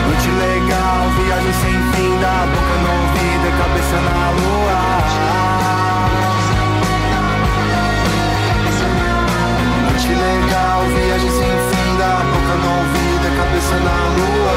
[0.07, 4.79] Noite legal, viagem sem fim, da boca no ouvido, a cabeça na lua.
[9.87, 14.50] Noite legal, viagem sem fim, da boca no ouvido, a cabeça na lua.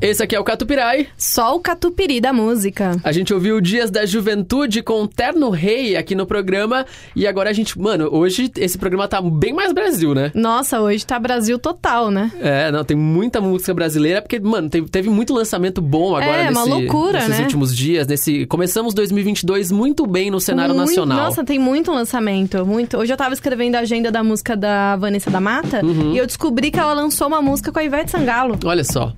[0.00, 1.08] Esse aqui é o Catupirai.
[1.16, 2.92] Só o catupiry da música.
[3.02, 6.86] A gente ouviu Dias da Juventude com Terno Rei aqui no programa.
[7.16, 7.76] E agora a gente.
[7.76, 10.30] Mano, hoje esse programa tá bem mais Brasil, né?
[10.36, 12.30] Nossa, hoje tá Brasil total, né?
[12.40, 16.44] É, não, tem muita música brasileira, porque, mano, teve, teve muito lançamento bom agora É,
[16.44, 17.42] nesse, uma loucura, nesses né?
[17.42, 18.06] últimos dias.
[18.06, 21.24] Nesse, começamos 2022 muito bem no cenário Muito- nacional.
[21.24, 22.96] Nossa, tem muito lançamento, muito.
[22.98, 26.12] Hoje eu tava escrevendo a agenda da música da Vanessa da Mata Uhum.
[26.14, 28.56] e eu descobri que ela lançou uma música com a Ivete Sangalo.
[28.64, 29.12] Olha só.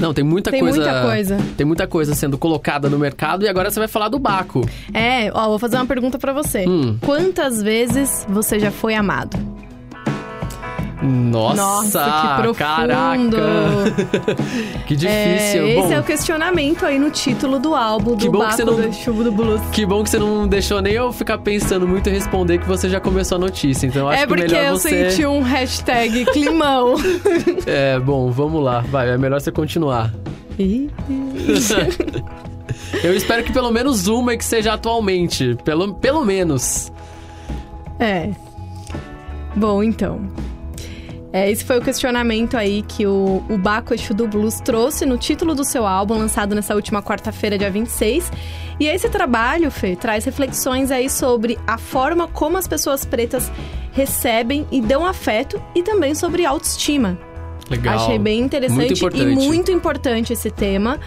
[0.00, 0.76] Não, tem muita Tem coisa.
[0.80, 1.38] muita coisa.
[1.56, 4.62] Tem muita coisa sendo colocada no mercado e agora você vai falar do Baco.
[4.92, 6.66] É, ó, vou fazer uma pergunta pra você.
[6.66, 6.96] Hum.
[7.00, 9.36] Quantas vezes você já foi amado?
[11.02, 12.54] Nossa, Nossa, que profundo.
[12.54, 13.26] caraca.
[14.86, 15.10] que difícil.
[15.10, 18.44] É, esse Bom, é o questionamento aí no título do álbum Que do bom que
[18.44, 19.60] Baco você não- do Chuvo do Blues.
[19.72, 22.88] Que bom que você não deixou nem eu ficar pensando muito e responder que você
[22.88, 23.86] já começou a notícia.
[23.86, 25.10] Então acho É que porque melhor eu você.
[25.10, 26.94] senti um hashtag climão.
[27.66, 28.80] É, bom, vamos lá.
[28.88, 30.12] Vai, é melhor você continuar.
[33.02, 35.56] Eu espero que pelo menos uma que seja atualmente.
[35.64, 36.92] Pelo, pelo menos.
[37.98, 38.30] É.
[39.56, 40.20] Bom, então.
[41.32, 45.16] É, esse foi o questionamento aí que o, o Baco Exu do Blues trouxe no
[45.16, 48.30] título do seu álbum, lançado nessa última quarta-feira, dia 26.
[48.78, 53.50] E esse trabalho, Fê, traz reflexões aí sobre a forma como as pessoas pretas
[53.92, 57.18] recebem e dão afeto e também sobre autoestima.
[57.70, 57.94] Legal.
[57.94, 60.98] Achei bem interessante Muito e muito importante esse tema.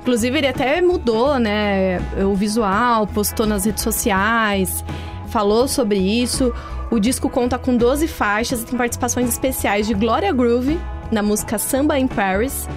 [0.00, 1.98] Inclusive, ele até mudou, né?
[2.24, 4.82] O visual, postou nas redes sociais,
[5.28, 6.54] falou sobre isso.
[6.94, 10.78] O disco conta com 12 faixas e tem participações especiais de Gloria Groove
[11.10, 12.68] na música Samba in Paris.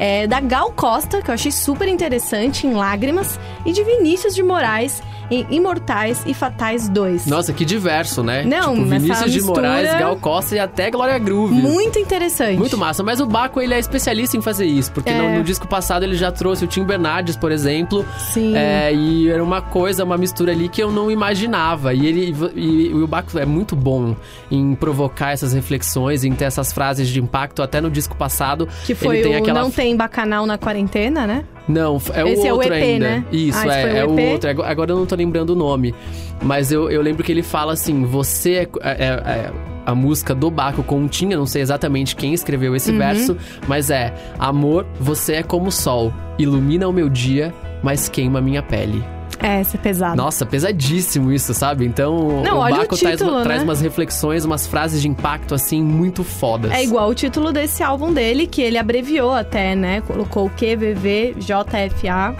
[0.00, 4.42] É, da Gal Costa, que eu achei super interessante, em Lágrimas, e de Vinícius de
[4.42, 7.26] Moraes, em Imortais e Fatais 2.
[7.26, 8.42] Nossa, que diverso, né?
[8.42, 11.54] Não, tipo, Vinícius de Moraes, Gal Costa e até Glória Groove.
[11.54, 12.58] Muito interessante.
[12.58, 15.16] Muito massa, mas o Baco ele é especialista em fazer isso, porque É.
[15.16, 18.56] no, no disco passado ele já trouxe o Tim Bernardes, por exemplo, Sim.
[18.56, 21.94] é, e era uma coisa, uma mistura ali que eu não imaginava.
[21.94, 24.16] E ele e, e o Baco é muito bom
[24.50, 27.62] em provocar essas reflexões, em ter essas frases de impacto.
[27.62, 31.44] Até no disco passado Que foi ele tem aquela Não Tem Bacanal na Quarentena, né?
[31.68, 33.08] Não, é Esse o é o outro EP, ainda.
[33.08, 33.24] né?
[33.30, 34.50] Isso, Ah, esse é, foi o é o outro.
[34.50, 35.94] Agora- eu não tô lembrando o nome.
[36.42, 39.52] Mas eu, eu lembro que ele fala assim: você é, é- é-
[39.86, 42.76] a música do Baco continha, não sei exatamente quem escreveu Uhum.
[42.76, 43.36] esse verso,
[43.68, 48.42] mas é: Amor, você é como o sol, ilumina o meu dia, mas queima a
[48.42, 49.04] minha pele.
[49.42, 50.16] É, esse é pesado.
[50.16, 51.86] Nossa, pesadíssimo isso, sabe?
[51.86, 53.64] Então, Não, o olha o Baco traz, título, traz né?
[53.64, 56.70] umas reflexões, umas frases de impacto assim muito fodas.
[56.72, 60.02] É igual o título desse álbum dele, que ele abreviou até, né?
[60.02, 62.36] Colocou o QVVJFA.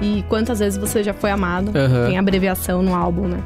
[0.00, 1.70] E quantas vezes você já foi amado?
[1.76, 2.06] Aham.
[2.08, 3.38] Tem abreviação no álbum, né?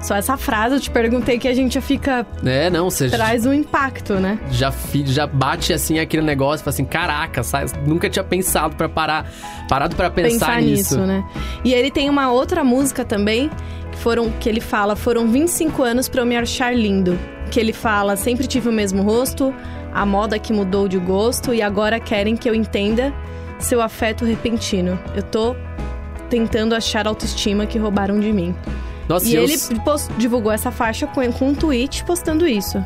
[0.00, 2.26] Só essa frase eu te perguntei que a gente já fica.
[2.44, 4.38] É, não, você traz um impacto, né?
[4.50, 4.72] já,
[5.04, 7.72] já bate assim aquele negócio, fala assim, caraca, sabe?
[7.86, 9.30] nunca tinha pensado pra parar,
[9.68, 10.98] parado pra pensar, nisso.
[11.00, 11.24] né?
[11.64, 13.50] E ele tem uma outra música também,
[13.90, 17.18] que foram que ele fala, foram 25 anos pra eu me achar lindo.
[17.50, 19.54] Que ele fala, sempre tive o mesmo rosto,
[19.94, 23.14] a moda que mudou de gosto e agora querem que eu entenda
[23.58, 24.98] seu afeto repentino.
[25.14, 25.56] Eu tô
[26.28, 28.54] tentando achar a autoestima que roubaram de mim.
[29.08, 29.54] Nossa, e ele
[30.18, 32.82] divulgou essa faixa com, com um tweet postando isso.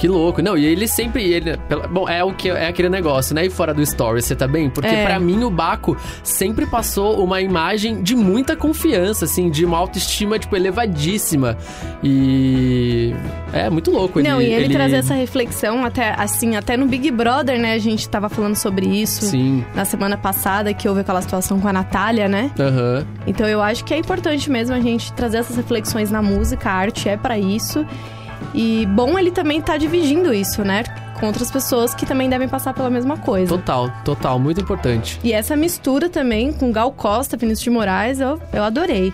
[0.00, 0.40] Que louco.
[0.40, 1.56] Não, e ele sempre ele,
[1.90, 3.44] bom, é o que é aquele negócio, né?
[3.44, 4.70] E fora do story, você tá bem?
[4.70, 5.04] Porque É.
[5.04, 10.38] pra mim o Baco sempre passou uma imagem de muita confiança, assim, de uma autoestima
[10.38, 11.56] tipo elevadíssima.
[12.02, 13.14] E
[13.52, 17.10] é muito louco ele Não, e ele, trazer essa reflexão até assim, até no Big
[17.10, 17.74] Brother, né?
[17.74, 19.26] A gente tava falando sobre isso.
[19.26, 19.64] Sim.
[19.74, 22.50] na semana passada que houve aquela situação com a Natália, né?
[22.58, 23.06] Aham.
[23.26, 26.72] Então eu acho que é importante mesmo a gente trazer essas reflexões na música, a
[26.72, 27.84] arte é pra isso.
[28.54, 30.82] E bom ele também tá dividindo isso, né?
[31.20, 33.48] Com outras pessoas que também devem passar pela mesma coisa.
[33.56, 35.20] Total, total, muito importante.
[35.22, 39.12] E essa mistura também com Gal Costa, Vinícius de Moraes, eu, eu adorei.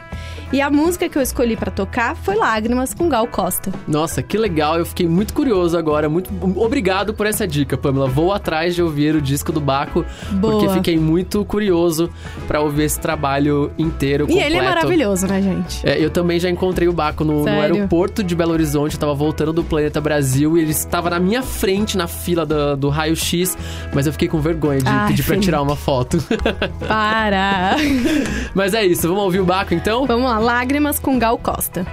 [0.52, 3.72] E a música que eu escolhi pra tocar foi Lágrimas com Gal Costa.
[3.88, 4.78] Nossa, que legal.
[4.78, 6.08] Eu fiquei muito curioso agora.
[6.08, 8.06] Muito obrigado por essa dica, Pamela.
[8.06, 10.52] Vou atrás de ouvir o disco do Baco, Boa.
[10.60, 12.08] porque fiquei muito curioso
[12.46, 14.46] pra ouvir esse trabalho inteiro, E completo.
[14.46, 15.84] ele é maravilhoso, né, gente?
[15.84, 18.94] É, eu também já encontrei o Baco no, no aeroporto de Belo Horizonte.
[18.94, 22.76] Eu tava voltando do Planeta Brasil e ele estava na minha frente na fila do,
[22.76, 23.56] do raio-x,
[23.94, 25.44] mas eu fiquei com vergonha de Ai, pedir pra Felipe.
[25.44, 26.18] tirar uma foto.
[26.86, 27.76] Para!
[28.54, 30.06] mas é isso, vamos ouvir o Baco então?
[30.06, 31.86] Vamos lá, Lágrimas com Gal Costa.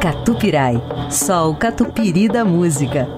[0.00, 3.08] Catupirai, só o catupiry da música.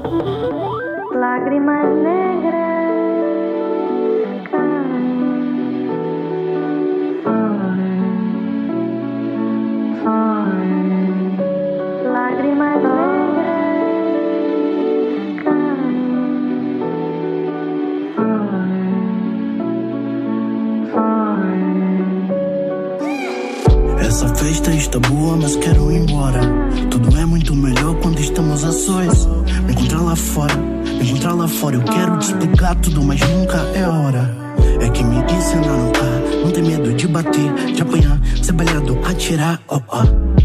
[30.14, 30.54] Lá fora,
[31.02, 31.76] encontrar lá fora.
[31.76, 34.36] Eu quero explicar tudo, mas nunca é hora.
[34.80, 39.60] É que me ensinaram a não ter medo de bater, de apanhar, ser balhado, atirar,
[39.68, 40.04] ó, ó.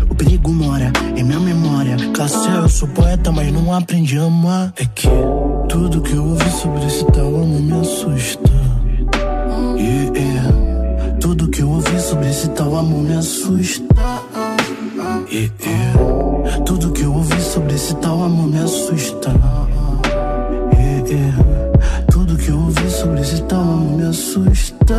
[0.09, 1.95] O perigo mora em minha memória.
[2.13, 4.73] Classe eu sou poeta, mas não aprendi a amar.
[4.75, 5.07] É que
[5.67, 8.51] tudo que eu ouvi sobre esse tal amor me assusta.
[9.77, 11.17] Yeah, yeah.
[11.21, 13.85] Tudo que eu ouvi sobre esse tal amor me assusta.
[15.31, 16.18] Yeah, yeah.
[16.69, 19.31] Tudo que eu ouvi sobre esse tal amor me assusta.
[20.71, 22.05] Yeah, yeah.
[22.11, 24.95] Tudo que eu ouvi sobre esse tal amor me assusta.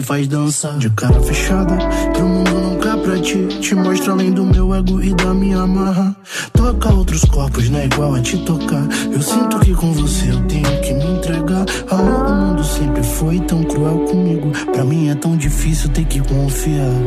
[0.00, 1.76] Me faz dançar de cara fechada.
[2.14, 3.46] Pro mundo nunca pra ti.
[3.60, 6.16] Te mostra além do meu ego e da minha amarra.
[6.54, 8.88] Toca outros corpos, não é igual a te tocar.
[9.12, 11.66] Eu sinto que com você eu tenho que me entregar.
[11.90, 14.50] Amor, o mundo sempre foi tão cruel comigo.
[14.72, 16.99] Pra mim é tão difícil ter que confiar.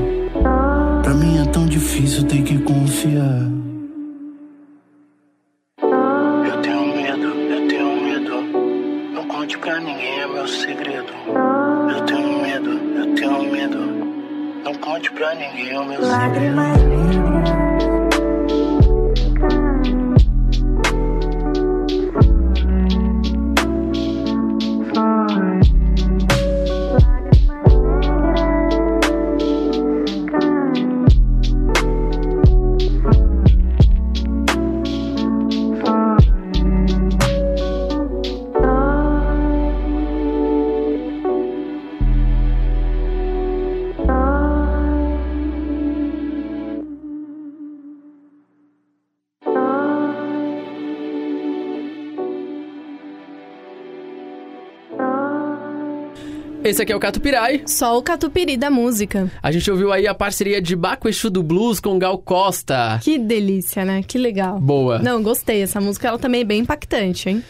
[56.64, 57.64] Esse aqui é o Catupirai.
[57.68, 59.30] Só o catupiry da música.
[59.42, 63.00] A gente ouviu aí a parceria de Baco Exu do Blues com Gal Costa.
[63.04, 64.02] Que delícia, né?
[64.02, 64.60] Que legal.
[64.60, 64.98] Boa.
[65.00, 65.62] Não, gostei.
[65.62, 67.44] Essa música ela também é bem impactante, hein?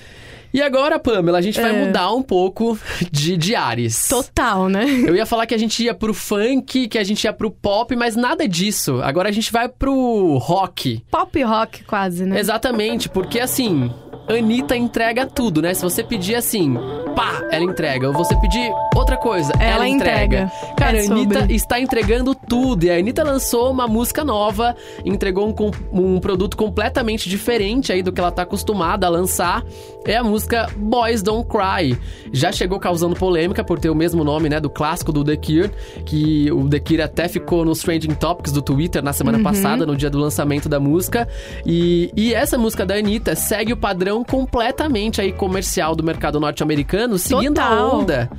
[0.51, 1.85] E agora, Pamela, a gente vai É.
[1.85, 2.77] mudar um pouco
[3.11, 4.07] de, de ares.
[4.07, 4.85] Total, né?
[5.05, 7.95] Eu ia falar que a gente ia pro funk, que a gente ia pro pop,
[7.95, 8.99] mas nada disso.
[9.01, 11.03] Agora a gente vai pro rock.
[11.09, 12.39] Pop rock quase, né?
[12.39, 13.91] Exatamente, porque assim,
[14.27, 15.73] Anitta entrega tudo, né?
[15.73, 16.75] Se você pedir assim,
[17.15, 18.07] pá, ela entrega.
[18.07, 20.43] Ou você pedir outra coisa, ela, Ela entrega.
[20.43, 20.51] entrega.
[20.77, 21.55] Cara, É a Anitta sobre.
[21.55, 22.83] está entregando tudo.
[22.85, 25.71] E a Anitta lançou uma música nova, entregou um,
[26.15, 29.63] um produto completamente diferente aí do que ela tá acostumada a lançar.
[30.05, 31.97] É a música Boys Don't Cry.
[32.31, 35.71] Já chegou causando polêmica por ter o mesmo nome, né, do clássico do The Cure,
[36.05, 39.43] que o The Cure até ficou nos trending topics do Twitter na semana Uhum.
[39.43, 41.27] passada, no dia do lançamento da música.
[41.65, 47.17] E, e essa música da Anitta segue o padrão completamente aí comercial do mercado norte-americano,
[47.17, 47.99] seguindo a Total.
[48.01, 48.29] onda.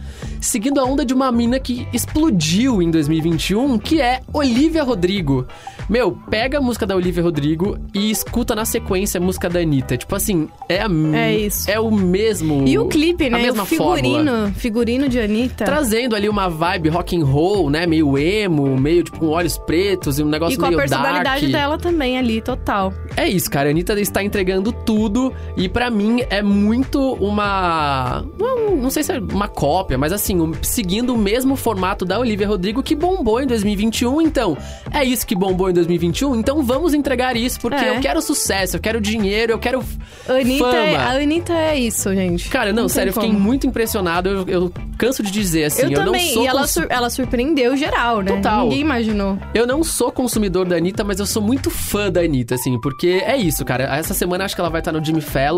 [0.43, 5.47] Seguindo a onda de uma mina que explodiu em 2021, que é Olivia Rodrigo.
[5.89, 9.97] Meu, pega a música da Olivia Rodrigo e escuta na sequência a música da Anitta.
[9.97, 11.71] Tipo assim, é a É isso.
[11.71, 12.67] É o mesmo.
[12.67, 13.39] E o clipe, a né?
[13.43, 14.53] mesma o figurino, fórmula.
[14.57, 15.65] figurino de Anitta.
[15.65, 17.87] Trazendo ali uma vibe rock and roll, né?
[17.87, 21.41] Meio emo, meio tipo com olhos pretos e um negócio E com a meio personalidade
[21.49, 21.53] dark.
[21.53, 22.93] dela também ali, total.
[23.17, 23.69] É isso, cara.
[23.69, 28.25] A Anitta está entregando tudo e pra mim é muito uma.
[28.39, 32.47] Não, não sei se é uma cópia, mas assim, seguindo o mesmo formato da Olivia
[32.49, 34.21] Rodrigo que bombou em 2021.
[34.21, 34.57] Então,
[34.93, 36.35] é isso que bombou em 2021.
[36.37, 37.97] Então vamos entregar isso, porque É.
[37.97, 39.83] eu quero sucesso, eu quero dinheiro, eu quero
[40.29, 40.77] Anitta fama.
[40.77, 42.49] é, a Anitta é isso, gente.
[42.49, 44.29] Cara, não, tem sério, eu fiquei muito impressionado.
[44.29, 46.87] Eu, eu canso de dizer assim, Eu, eu, também, não sou e ela, consu- sur-
[46.91, 48.33] ela surpreendeu geral, né?
[48.33, 48.65] Total.
[48.65, 49.39] Ninguém imaginou.
[49.55, 53.23] Eu não sou consumidor da Anitta, mas eu sou muito fã da Anitta, assim, porque
[53.27, 53.85] é isso, cara.
[53.97, 55.54] Essa semana acho que ela vai estar no Jimmy Fallon.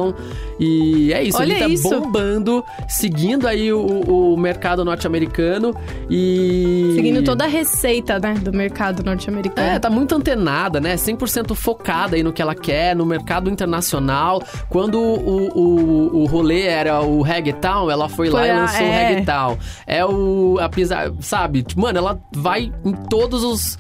[0.59, 1.89] E é isso, Olha a Anitta isso.
[1.91, 5.75] bombando, seguindo aí o, o mercado norte-americano
[6.09, 6.93] e.
[6.95, 9.69] Seguindo toda a receita, né, do mercado norte-americano.
[9.69, 10.95] É, tá muito antenada, né?
[10.95, 14.43] 100% focada aí no que ela quer, no mercado internacional.
[14.69, 18.81] Quando o, o, o rolê era o reggaeton, ela foi, lá Foi e a- lançou
[18.81, 19.09] o é.
[19.09, 19.59] reggaeton.
[19.87, 20.59] É o...
[20.61, 20.71] A
[21.21, 21.63] sabe?
[21.63, 23.79] Tipo, Mano, ela vai em todos os...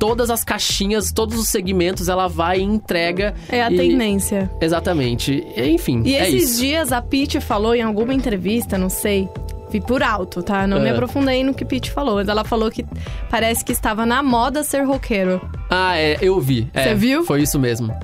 [0.00, 3.34] Todas as caixinhas, todos os segmentos, ela vai e entrega.
[3.48, 4.50] É a e- tendência.
[4.60, 5.46] Exatamente.
[5.56, 6.60] Enfim, E é esses isso.
[6.62, 9.28] dias a Pitty falou em alguma entrevista, não sei,
[9.70, 10.66] Vi por alto, tá?
[10.66, 10.90] Não me É.
[10.90, 12.16] aprofundei no que Pete falou.
[12.16, 12.84] Mas ela falou que
[13.30, 15.40] parece que estava na moda ser roqueiro.
[15.70, 16.68] Ah, é, eu vi.
[16.74, 17.24] É, Você viu?
[17.24, 17.94] Foi isso mesmo.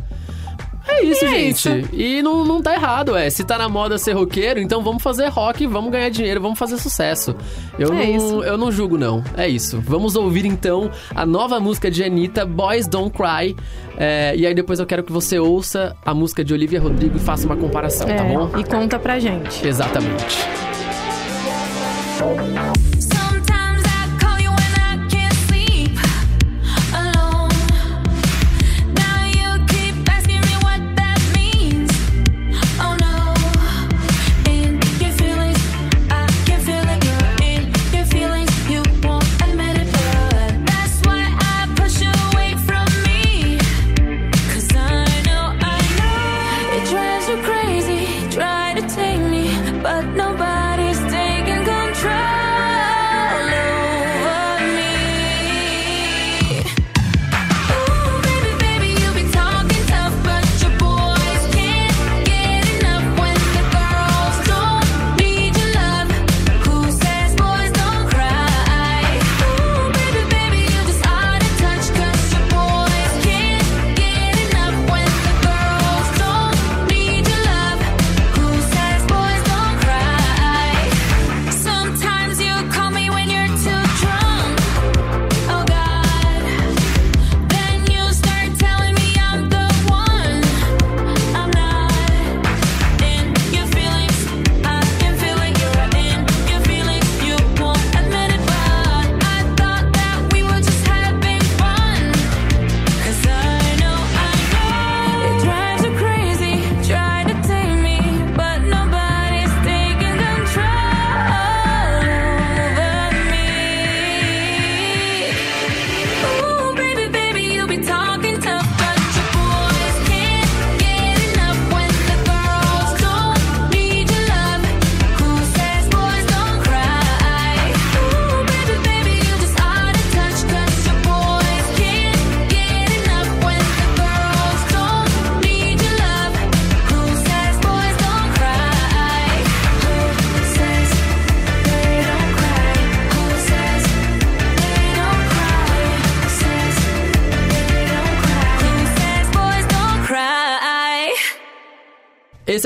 [0.89, 1.51] É isso, E é gente.
[1.51, 1.68] isso.
[1.93, 3.28] E não, não tá errado, é.
[3.28, 6.78] Se tá na moda ser roqueiro, então vamos fazer rock, vamos ganhar dinheiro, vamos fazer
[6.78, 7.34] sucesso.
[7.78, 8.43] Eu, É não, isso.
[8.45, 9.22] eu não julgo, não.
[9.37, 9.80] É isso.
[9.84, 13.57] Vamos ouvir então a nova música de Anitta, Boys Don't Cry.
[13.99, 17.20] É, e aí depois eu quero que você ouça a música de Olivia Rodrigo e
[17.20, 18.51] faça uma comparação, É, tá bom?
[18.59, 19.66] E conta pra gente.
[19.66, 20.37] Exatamente.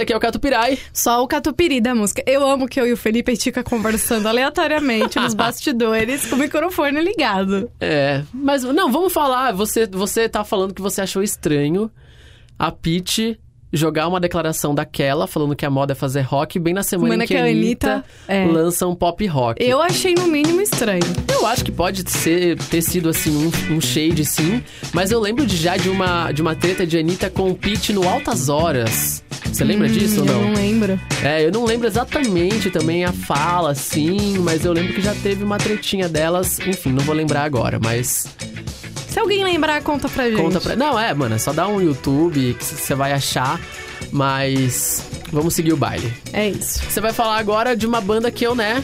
[0.00, 0.78] Esse aqui é o Catupirai.
[0.94, 2.22] Só o catupiry da música.
[2.26, 6.36] Eu amo que eu e o Felipe a gente fica conversando aleatoriamente nos bastidores com
[6.36, 7.70] o microfone ligado.
[7.78, 9.52] É, mas não, vamos falar.
[9.52, 11.90] Você, você tá falando que você achou estranho
[12.58, 13.38] a Pete
[13.70, 17.24] jogar uma declaração daquela, falando que a moda é fazer rock, bem na semana Semana
[17.24, 18.46] em que, que a Anitta, é.
[18.46, 19.62] lança um pop rock.
[19.62, 21.02] Eu achei no mínimo estranho.
[21.30, 25.44] Eu acho que pode ser, ter sido assim um, um shade sim, mas eu lembro
[25.44, 29.22] de, já de uma, de uma treta de Anitta com o Pete no Altas Horas.
[29.52, 30.42] Você lembra disso ou Hum, Eu não?
[30.48, 31.00] não lembro.
[31.22, 35.42] É, eu não lembro exatamente também a fala, assim, mas eu lembro que já teve
[35.44, 36.58] uma tretinha delas.
[36.66, 38.26] Enfim, não vou lembrar agora, mas
[39.08, 40.40] Se alguém lembrar, conta pra gente.
[40.40, 40.76] conta pra.
[40.76, 43.60] Não, é, mano, é só dar um YouTube que você vai achar,
[44.12, 46.12] mas vamos seguir o baile.
[46.32, 46.80] É isso.
[46.88, 48.82] Você vai falar agora de uma banda que eu, né?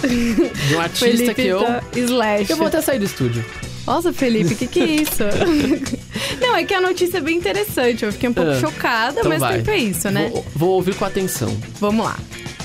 [0.04, 1.62] De um artista Felipe que eu.
[1.96, 2.50] slash.
[2.50, 3.42] Eu vou até sair do estúdio.
[3.86, 5.22] Nossa, Felipe, o que, que é isso?
[6.40, 8.04] não, é que a notícia é bem interessante.
[8.04, 9.58] Eu fiquei um pouco Ah, chocada, então mas vai.
[9.58, 10.28] tempo é isso, né?
[10.32, 11.54] Vou, vou ouvir com atenção.
[11.78, 12.18] Vamos lá.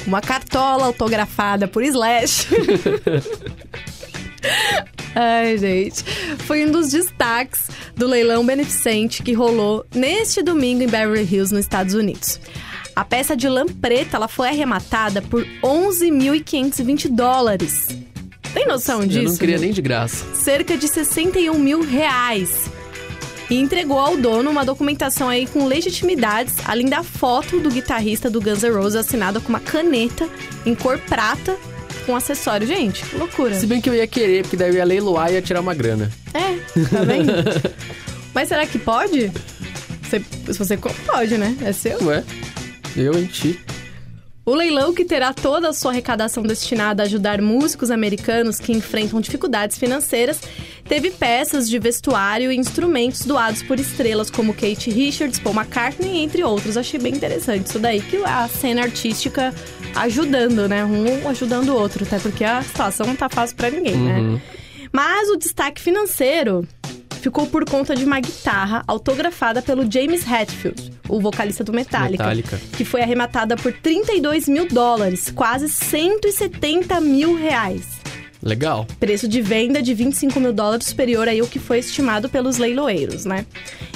[0.07, 2.47] Uma cartola autografada por Slash.
[5.15, 6.03] Ai, gente.
[6.45, 11.65] Foi um dos destaques do leilão beneficente que rolou neste domingo em Beverly Hills, nos
[11.65, 12.39] Estados Unidos.
[12.95, 17.87] A peça de lã preta ela foi arrematada por 11.520 dólares.
[18.53, 19.19] Tem noção disso?
[19.19, 20.25] Eu não queria nem de graça.
[20.33, 22.49] cerca de 61 mil reais.
[23.49, 28.39] E entregou ao dono uma documentação aí com legitimidades, além da foto do guitarrista do
[28.39, 30.29] Guns N' Roses assinada com uma caneta
[30.65, 31.57] em cor prata
[32.05, 32.67] com acessório.
[32.67, 33.55] Gente, que loucura.
[33.59, 35.73] Se bem que eu ia querer, porque daí eu ia leiloar e ia tirar uma
[35.73, 36.11] grana.
[36.31, 36.57] É,
[36.89, 37.31] tá vendo?
[38.35, 39.31] Mas será que pode?
[40.03, 40.21] Você-
[40.53, 41.55] se você pode, né?
[41.63, 41.97] É seu.
[42.03, 42.23] Ué,
[42.95, 43.59] eu enchi.
[44.49, 49.21] O leilão, que terá toda a sua arrecadação destinada a ajudar músicos americanos que enfrentam
[49.21, 50.41] dificuldades financeiras,
[50.85, 56.43] teve peças de vestuário e instrumentos doados por estrelas como Kate Richards, Paul McCartney, entre
[56.43, 56.77] outros.
[56.77, 59.53] Achei bem interessante isso daí, que a cena artística
[59.95, 60.83] ajudando, né?
[60.83, 64.41] Um ajudando o outro, até porque a situação não tá fácil pra ninguém, né?
[64.91, 66.67] Mas o destaque financeiro
[67.21, 72.59] ficou por conta de uma guitarra autografada pelo James Hetfield, o vocalista do Metallica, Metallica.
[72.77, 77.99] que foi arrematada por 32 mil dólares, quase 170 mil reais.
[78.41, 78.87] Legal.
[79.01, 83.25] Preço de venda de 25 mil dólares superior aí ao que foi estimado pelos leiloeiros,
[83.25, 83.45] né?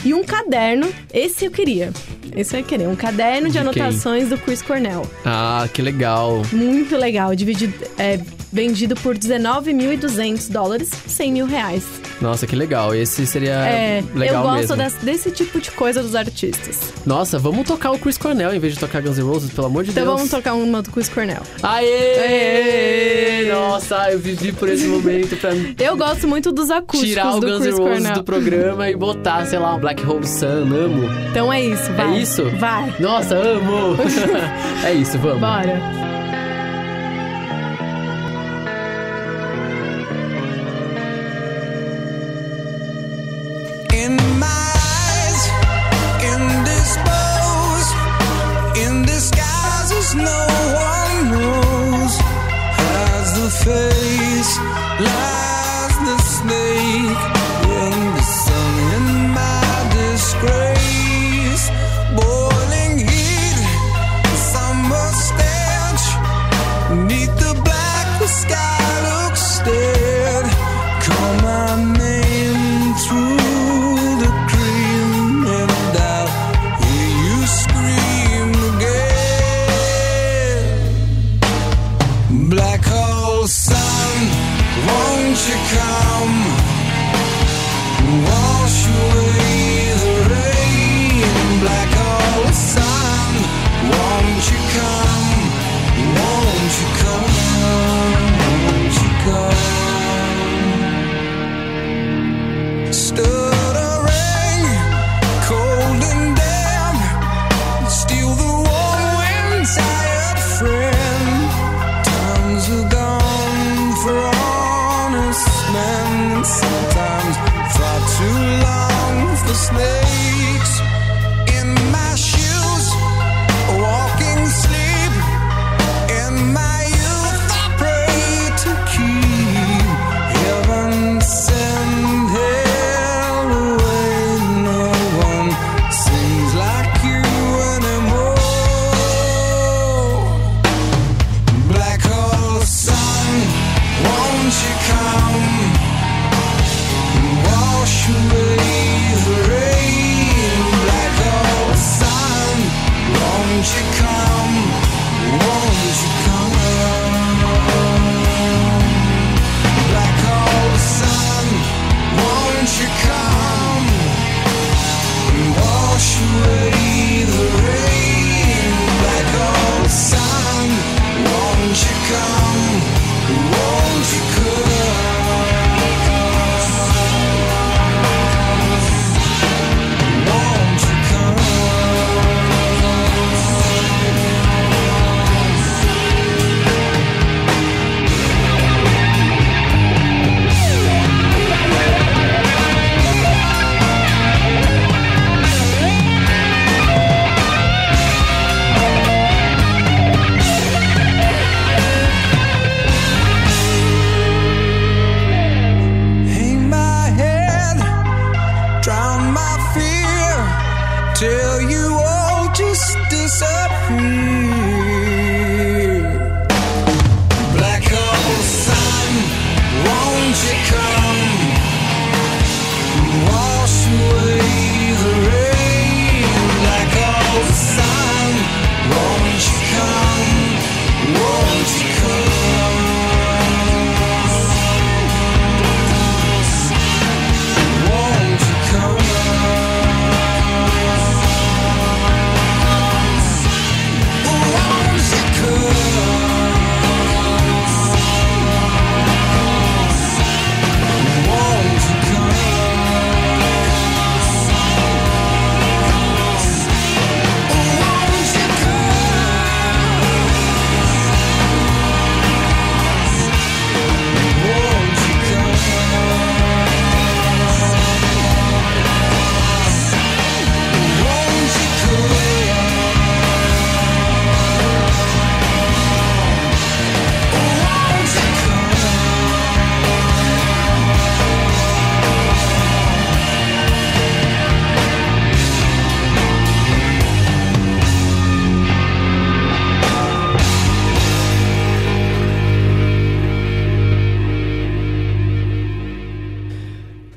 [0.04, 1.94] E um caderno, esse eu queria.
[2.36, 2.88] Esse eu ia querer.
[2.90, 3.82] Um caderno de, De quem?
[3.82, 5.10] anotações do Chris Cornell.
[5.24, 6.42] Ah, que legal.
[6.52, 7.34] Muito legal.
[7.34, 8.20] Dividido, é,
[8.54, 11.84] vendido por 19.200 dólares, 100 mil reais.
[12.22, 12.94] Nossa, que legal.
[12.94, 14.76] Esse seria É, legal eu gosto mesmo.
[14.78, 16.94] das- desse tipo de coisa dos artistas.
[17.06, 19.84] Nossa, vamos tocar o Chris Cornell em vez de tocar Guns N' Roses, pelo amor
[19.84, 20.16] de Então Deus.
[20.18, 21.42] vamos tocar uma do Chris Cornell.
[21.64, 22.20] Aê!
[22.20, 23.52] Aê!
[23.52, 25.50] Nossa, eu vivi por esse momento pra
[25.84, 29.46] Eu gosto muito dos acústicos tirar o do Guns N' Roses do programa e botar,
[29.48, 31.04] sei lá, um Black Hole Sun, amo.
[31.32, 32.14] Então é isso, vai.
[32.16, 32.44] É isso?
[32.60, 32.94] Vai.
[33.00, 33.98] Nossa, amo!
[34.86, 35.40] é isso, vamos.
[35.40, 36.13] Bora.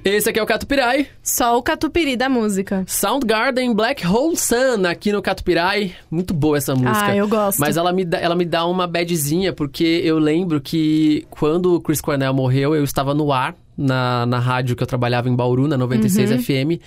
[0.09, 1.09] Esse aqui é o Catupirai.
[1.21, 2.85] Só o catupiry da música.
[2.87, 5.97] Soundgarden Black Hole Sun aqui no Catupirai.
[6.09, 7.07] Muito boa essa música.
[7.07, 7.59] Ah, eu gosto.
[7.59, 11.81] Mas ela me, dá, ela me dá uma badzinha, porque eu lembro que quando o
[11.81, 15.67] Chris Cornell morreu, eu estava no ar na, na rádio que eu trabalhava em Bauru,
[15.67, 16.39] na 96 Uhum.
[16.39, 16.81] FM.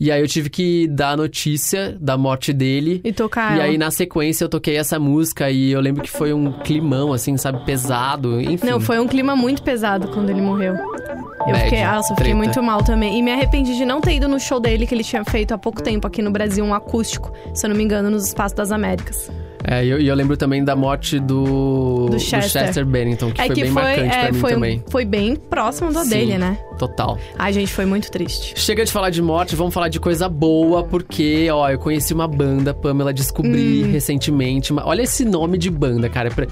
[0.00, 3.02] E aí eu tive que dar a notícia da morte dele.
[3.04, 3.64] E tocar E ela.
[3.64, 7.36] aí, na sequência, eu toquei essa música e eu lembro que foi um climão, assim,
[7.36, 8.66] sabe, pesado, enfim.
[8.66, 10.74] Não, foi um clima muito pesado quando ele morreu.
[10.74, 13.18] Eu Bad, fiquei, nossa, eu fiquei muito mal também.
[13.18, 15.58] E me arrependi de não ter ido no show dele, que ele tinha feito há
[15.58, 18.72] pouco tempo aqui no Brasil, um acústico, se eu não me engano, nos Espaços das
[18.72, 19.30] Américas.
[19.62, 22.84] É, e eu, eu lembro também da morte do, Do Chester.
[22.86, 24.84] Bennington, que é foi que bem foi, marcante é, pra mim foi, também.
[24.88, 26.58] foi bem próximo da Sim, dele, né?
[26.78, 27.18] Total.
[27.38, 28.54] Ai, gente, foi muito triste.
[28.58, 32.26] Chega de falar de morte, vamos falar de coisa boa, porque, ó, eu conheci uma
[32.26, 33.92] banda, Pamela, descobri Hum.
[33.92, 34.72] recentemente.
[34.72, 36.28] uma- Olha esse nome de banda, cara.
[36.28, 36.46] é pra-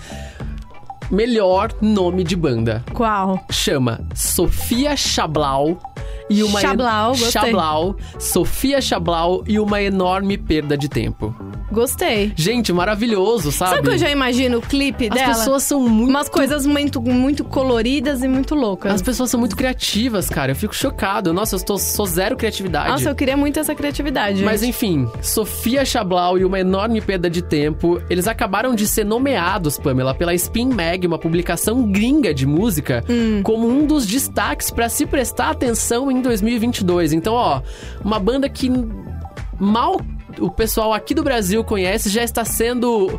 [1.10, 2.84] Melhor nome de banda.
[2.92, 3.40] Qual?
[3.50, 5.78] Chama Sofia Chablau
[6.30, 7.30] e uma Chablau, gostei.
[7.30, 11.34] Chablau, Sofia Chablau e uma enorme perda de tempo.
[11.70, 12.32] Gostei.
[12.34, 13.70] Gente, maravilhoso, sabe?
[13.76, 15.34] Sabe que eu já imagino o clipe As dela?
[15.34, 18.94] pessoas são muito Umas coisas muito, muito coloridas e muito loucas.
[18.94, 20.52] As pessoas são muito criativas, cara.
[20.52, 21.32] Eu fico chocado.
[21.32, 22.88] Nossa, eu tô, sou zero criatividade.
[22.90, 24.42] Nossa, eu queria muito essa criatividade.
[24.42, 24.70] Mas gente.
[24.70, 30.14] enfim, Sofia Chablau e uma enorme perda de tempo, eles acabaram de ser nomeados, Pamela,
[30.14, 33.40] pela Spin Mag, uma publicação gringa de música, Hum.
[33.42, 37.12] como um dos destaques pra se prestar atenção em 2022.
[37.12, 37.62] Então, ó,
[38.04, 38.70] uma banda que
[39.58, 40.00] mal
[40.38, 43.18] o pessoal aqui do Brasil conhece já está sendo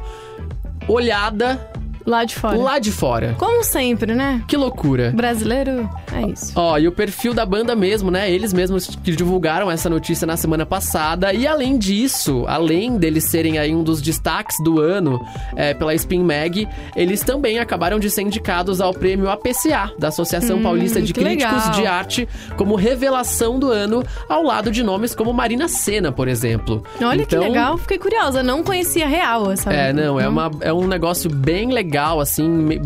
[0.88, 1.72] olhada
[2.10, 2.57] Lá de fora.
[2.57, 3.36] lá de fora.
[3.38, 4.43] Como sempre, né?
[4.47, 5.12] Que loucura.
[5.16, 6.53] Brasileiro é isso.
[6.55, 8.32] Ó, e o perfil da banda mesmo, né?
[8.32, 11.34] Eles mesmos que divulgaram essa notícia na semana passada.
[11.34, 15.20] E além disso, além deles serem aí um dos destaques do ano
[15.55, 20.62] é, pela Spin Mag, eles também acabaram de ser indicados ao prêmio APCA, da Associação
[20.62, 21.72] Paulista de Críticos legal.
[21.72, 26.84] de Arte, como revelação do ano, ao lado de nomes como Marina Senna, por exemplo.
[27.01, 28.41] Olha Então, que legal, fiquei curiosa.
[28.41, 29.72] Não conhecia real essa.
[29.72, 32.47] é, não, é, uma, é um negócio bem legal, assim.
[32.47, 32.82] me-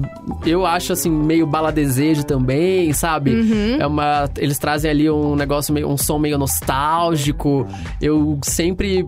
[0.45, 3.31] Eu acho, assim, meio baladesejo também, sabe?
[3.35, 3.77] Uhum.
[3.79, 4.29] É uma.
[4.37, 7.67] Eles trazem ali um negócio, meio, um som meio nostálgico.
[8.01, 9.05] Eu sempre.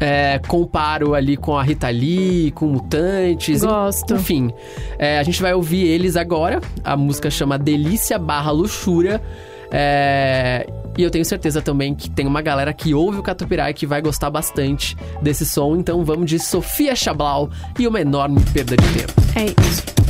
[0.00, 3.62] é, comparo ali com a Rita Lee, com Mutantes.
[3.62, 4.14] Gosto.
[4.16, 4.52] Enfim,
[4.98, 6.60] é, a gente vai ouvir eles agora.
[6.82, 9.22] A música chama Delícia barra Luxúria.
[9.70, 10.66] É,
[10.96, 14.00] e eu tenho certeza também que tem uma galera que ouve o Catupirai que vai
[14.00, 15.76] gostar bastante desse som.
[15.76, 19.12] Então vamos de Sofia Chablau e uma enorme perda de tempo.
[19.34, 20.03] É isso.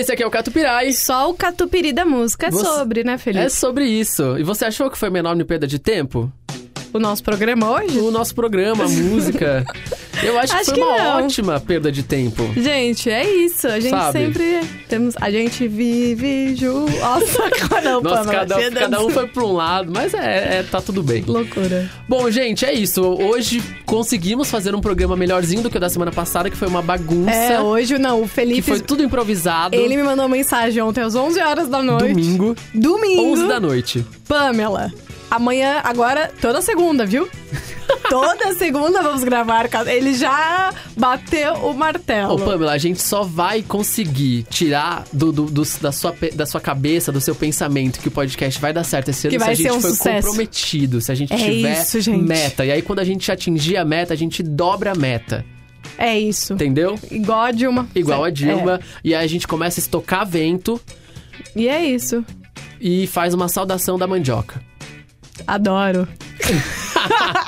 [0.00, 0.92] Esse aqui é o Catupirai.
[0.92, 3.44] Só o catupiry da música é Você- sobre, né, Felipe?
[3.44, 4.36] É sobre isso.
[4.38, 6.30] E você achou que foi uma enorme perda de tempo?
[6.92, 7.98] O nosso programa hoje?
[7.98, 9.64] O nosso programa, a música.
[10.22, 11.24] Eu acho, Acho que foi que uma não.
[11.24, 12.42] ótima perda de tempo.
[12.56, 13.66] Gente, é isso.
[13.68, 14.18] A gente Sabe?
[14.18, 15.14] sempre temos.
[15.20, 16.86] A gente vive ju.
[17.00, 20.62] Nossa, cada um, Nossa, Pamela, cada, cada um foi pra um lado, mas é, é,
[20.62, 21.22] tá tudo bem.
[21.26, 21.90] Loucura.
[22.08, 23.02] Bom, gente, é isso.
[23.02, 26.82] Hoje conseguimos fazer um programa melhorzinho do que o da semana passada, que foi uma
[26.82, 27.30] bagunça.
[27.30, 28.20] É, hoje não.
[28.20, 28.62] O que Felipe.
[28.62, 29.74] foi tudo improvisado.
[29.76, 32.14] Ele me mandou uma mensagem ontem às 11 horas da noite.
[32.14, 33.32] Domingo, Domingo.
[33.32, 34.04] 11 da noite.
[34.26, 34.92] Pamela,
[35.30, 37.28] amanhã, agora, toda segunda, viu?
[38.08, 39.68] Toda segunda vamos gravar.
[39.86, 42.34] Ele já bateu o martelo.
[42.34, 46.60] Ô, Pamela, a gente só vai conseguir tirar do, do- do- da, sua, da sua
[46.60, 49.54] cabeça, do seu pensamento, que o podcast vai dar certo esse ano Que se a
[49.54, 50.26] gente um for sucesso.
[50.26, 52.22] comprometido, se a gente É tiver isso, gente.
[52.24, 52.64] meta.
[52.64, 55.44] E aí, quando a gente atingir a meta, a gente dobra a meta.
[55.98, 56.52] É isso.
[56.54, 56.98] Entendeu?
[57.10, 57.88] Igual a Dilma.
[57.94, 58.30] Igual a É.
[58.30, 58.80] Dilma.
[59.02, 60.80] E aí a gente começa a estocar vento
[61.54, 62.24] E é isso.
[62.80, 64.60] e faz uma saudação da mandioca.
[65.46, 66.06] Adoro.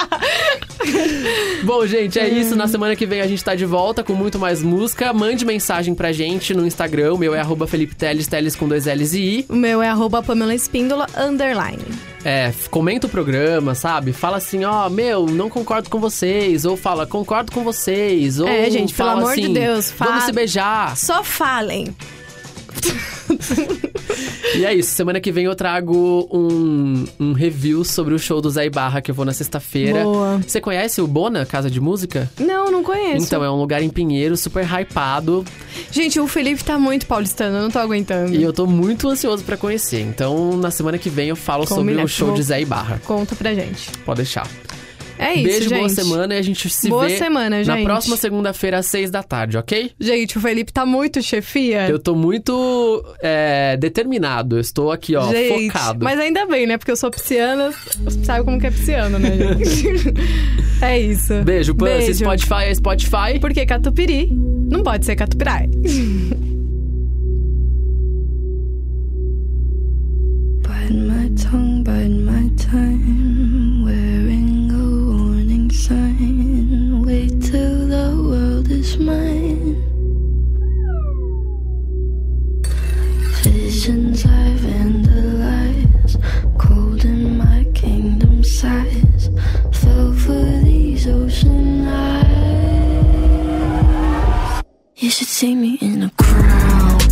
[1.64, 2.54] Bom, gente, é isso.
[2.56, 5.12] Na semana que vem a gente tá de volta com muito mais música.
[5.12, 7.14] Mande mensagem pra gente no Instagram.
[7.14, 9.46] O meu é arroba Felipe Teles, Teles com dois L's e I.
[9.48, 11.82] O meu é arroba Pamela Espíndola, underline.
[12.24, 14.12] É, comenta o programa, sabe?
[14.12, 16.64] Fala assim, ó, meu, não concordo com vocês.
[16.64, 18.38] Ou fala, concordo com vocês.
[18.40, 20.96] Ou É, gente, pelo fala amor de assim, Deus, Vamos fa- se beijar.
[20.96, 21.94] Só falem.
[24.54, 24.90] E é isso.
[24.94, 29.10] Semana que vem eu trago um, um review sobre o show do Zé Barra que
[29.10, 30.02] eu vou na sexta-feira.
[30.02, 30.40] Boa.
[30.46, 32.30] Você conhece o Bona, Casa de Música?
[32.38, 33.24] Não, não conheço.
[33.26, 35.44] Então, é um lugar em Pinheiro, super hypado.
[35.92, 38.34] Gente, o Felipe tá muito paulistano, eu não tô aguentando.
[38.34, 40.00] E eu tô muito ansioso pra conhecer.
[40.00, 42.06] Então, na semana que vem eu falo sobre Combinado.
[42.06, 43.00] o show de Zé Barra.
[43.04, 43.90] Conta pra gente.
[44.04, 44.46] Pode deixar.
[45.18, 45.78] É isso, Beijo, gente.
[45.78, 49.22] boa semana e a gente se Boa vê semana, na próxima segunda-feira às seis da
[49.22, 49.90] tarde, ok?
[49.98, 51.88] Gente, o Felipe tá muito chefia.
[51.88, 54.56] Eu tô muito é, determinado.
[54.56, 56.04] Eu estou aqui, ó, gente, focado.
[56.04, 56.78] Mas ainda bem, né?
[56.78, 57.72] Porque eu sou pisciana,
[58.22, 60.14] sabe como que é pisciano, né, gente?
[60.80, 61.42] é isso.
[61.42, 61.86] Beijo, Pan.
[61.86, 62.18] Se Beijo.
[62.24, 63.40] Spotify é Spotify.
[63.40, 64.30] Porque catupiry
[64.70, 65.68] não pode ser catupirai.
[70.62, 73.77] Bite my tongue, bite my time.
[75.78, 77.02] Sign.
[77.06, 79.76] Wait till the world is mine.
[83.42, 86.14] Visions I vandalize.
[86.58, 89.30] Cold in my kingdom size.
[89.72, 92.18] Fell for these ocean eyes.
[94.96, 97.02] You should see me in a crowd.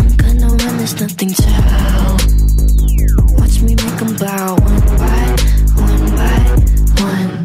[0.00, 2.20] I'm gonna run, there's nothing to help.
[3.38, 5.36] Watch me make 'em bow one by
[5.86, 6.38] one by
[7.02, 7.37] one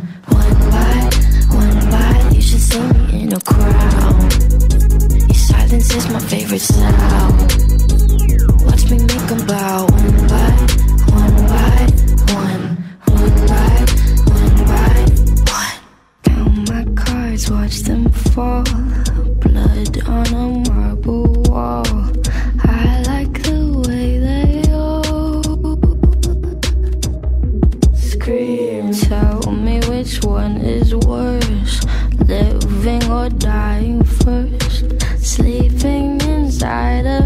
[2.74, 4.34] see me in a crowd.
[5.30, 7.38] Your silence is my favorite sound.
[8.66, 10.52] Watch me make 'em bow one by
[11.22, 11.80] one by
[12.42, 12.64] one,
[13.20, 13.76] one by
[14.38, 14.96] one by
[15.60, 15.78] one.
[16.28, 18.64] Count my cards, watch them fall.
[19.44, 21.86] Blood on a marble wall.
[22.82, 25.78] I like the way they all
[28.10, 28.86] scream.
[28.94, 31.76] Tell me which one is worse,
[32.20, 34.86] living or dying first.
[35.18, 37.23] Sleeping inside a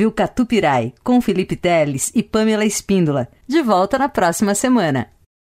[0.00, 3.28] ouviu Catupirai com Felipe Teles e Pamela Espíndola.
[3.46, 5.08] De volta na próxima semana.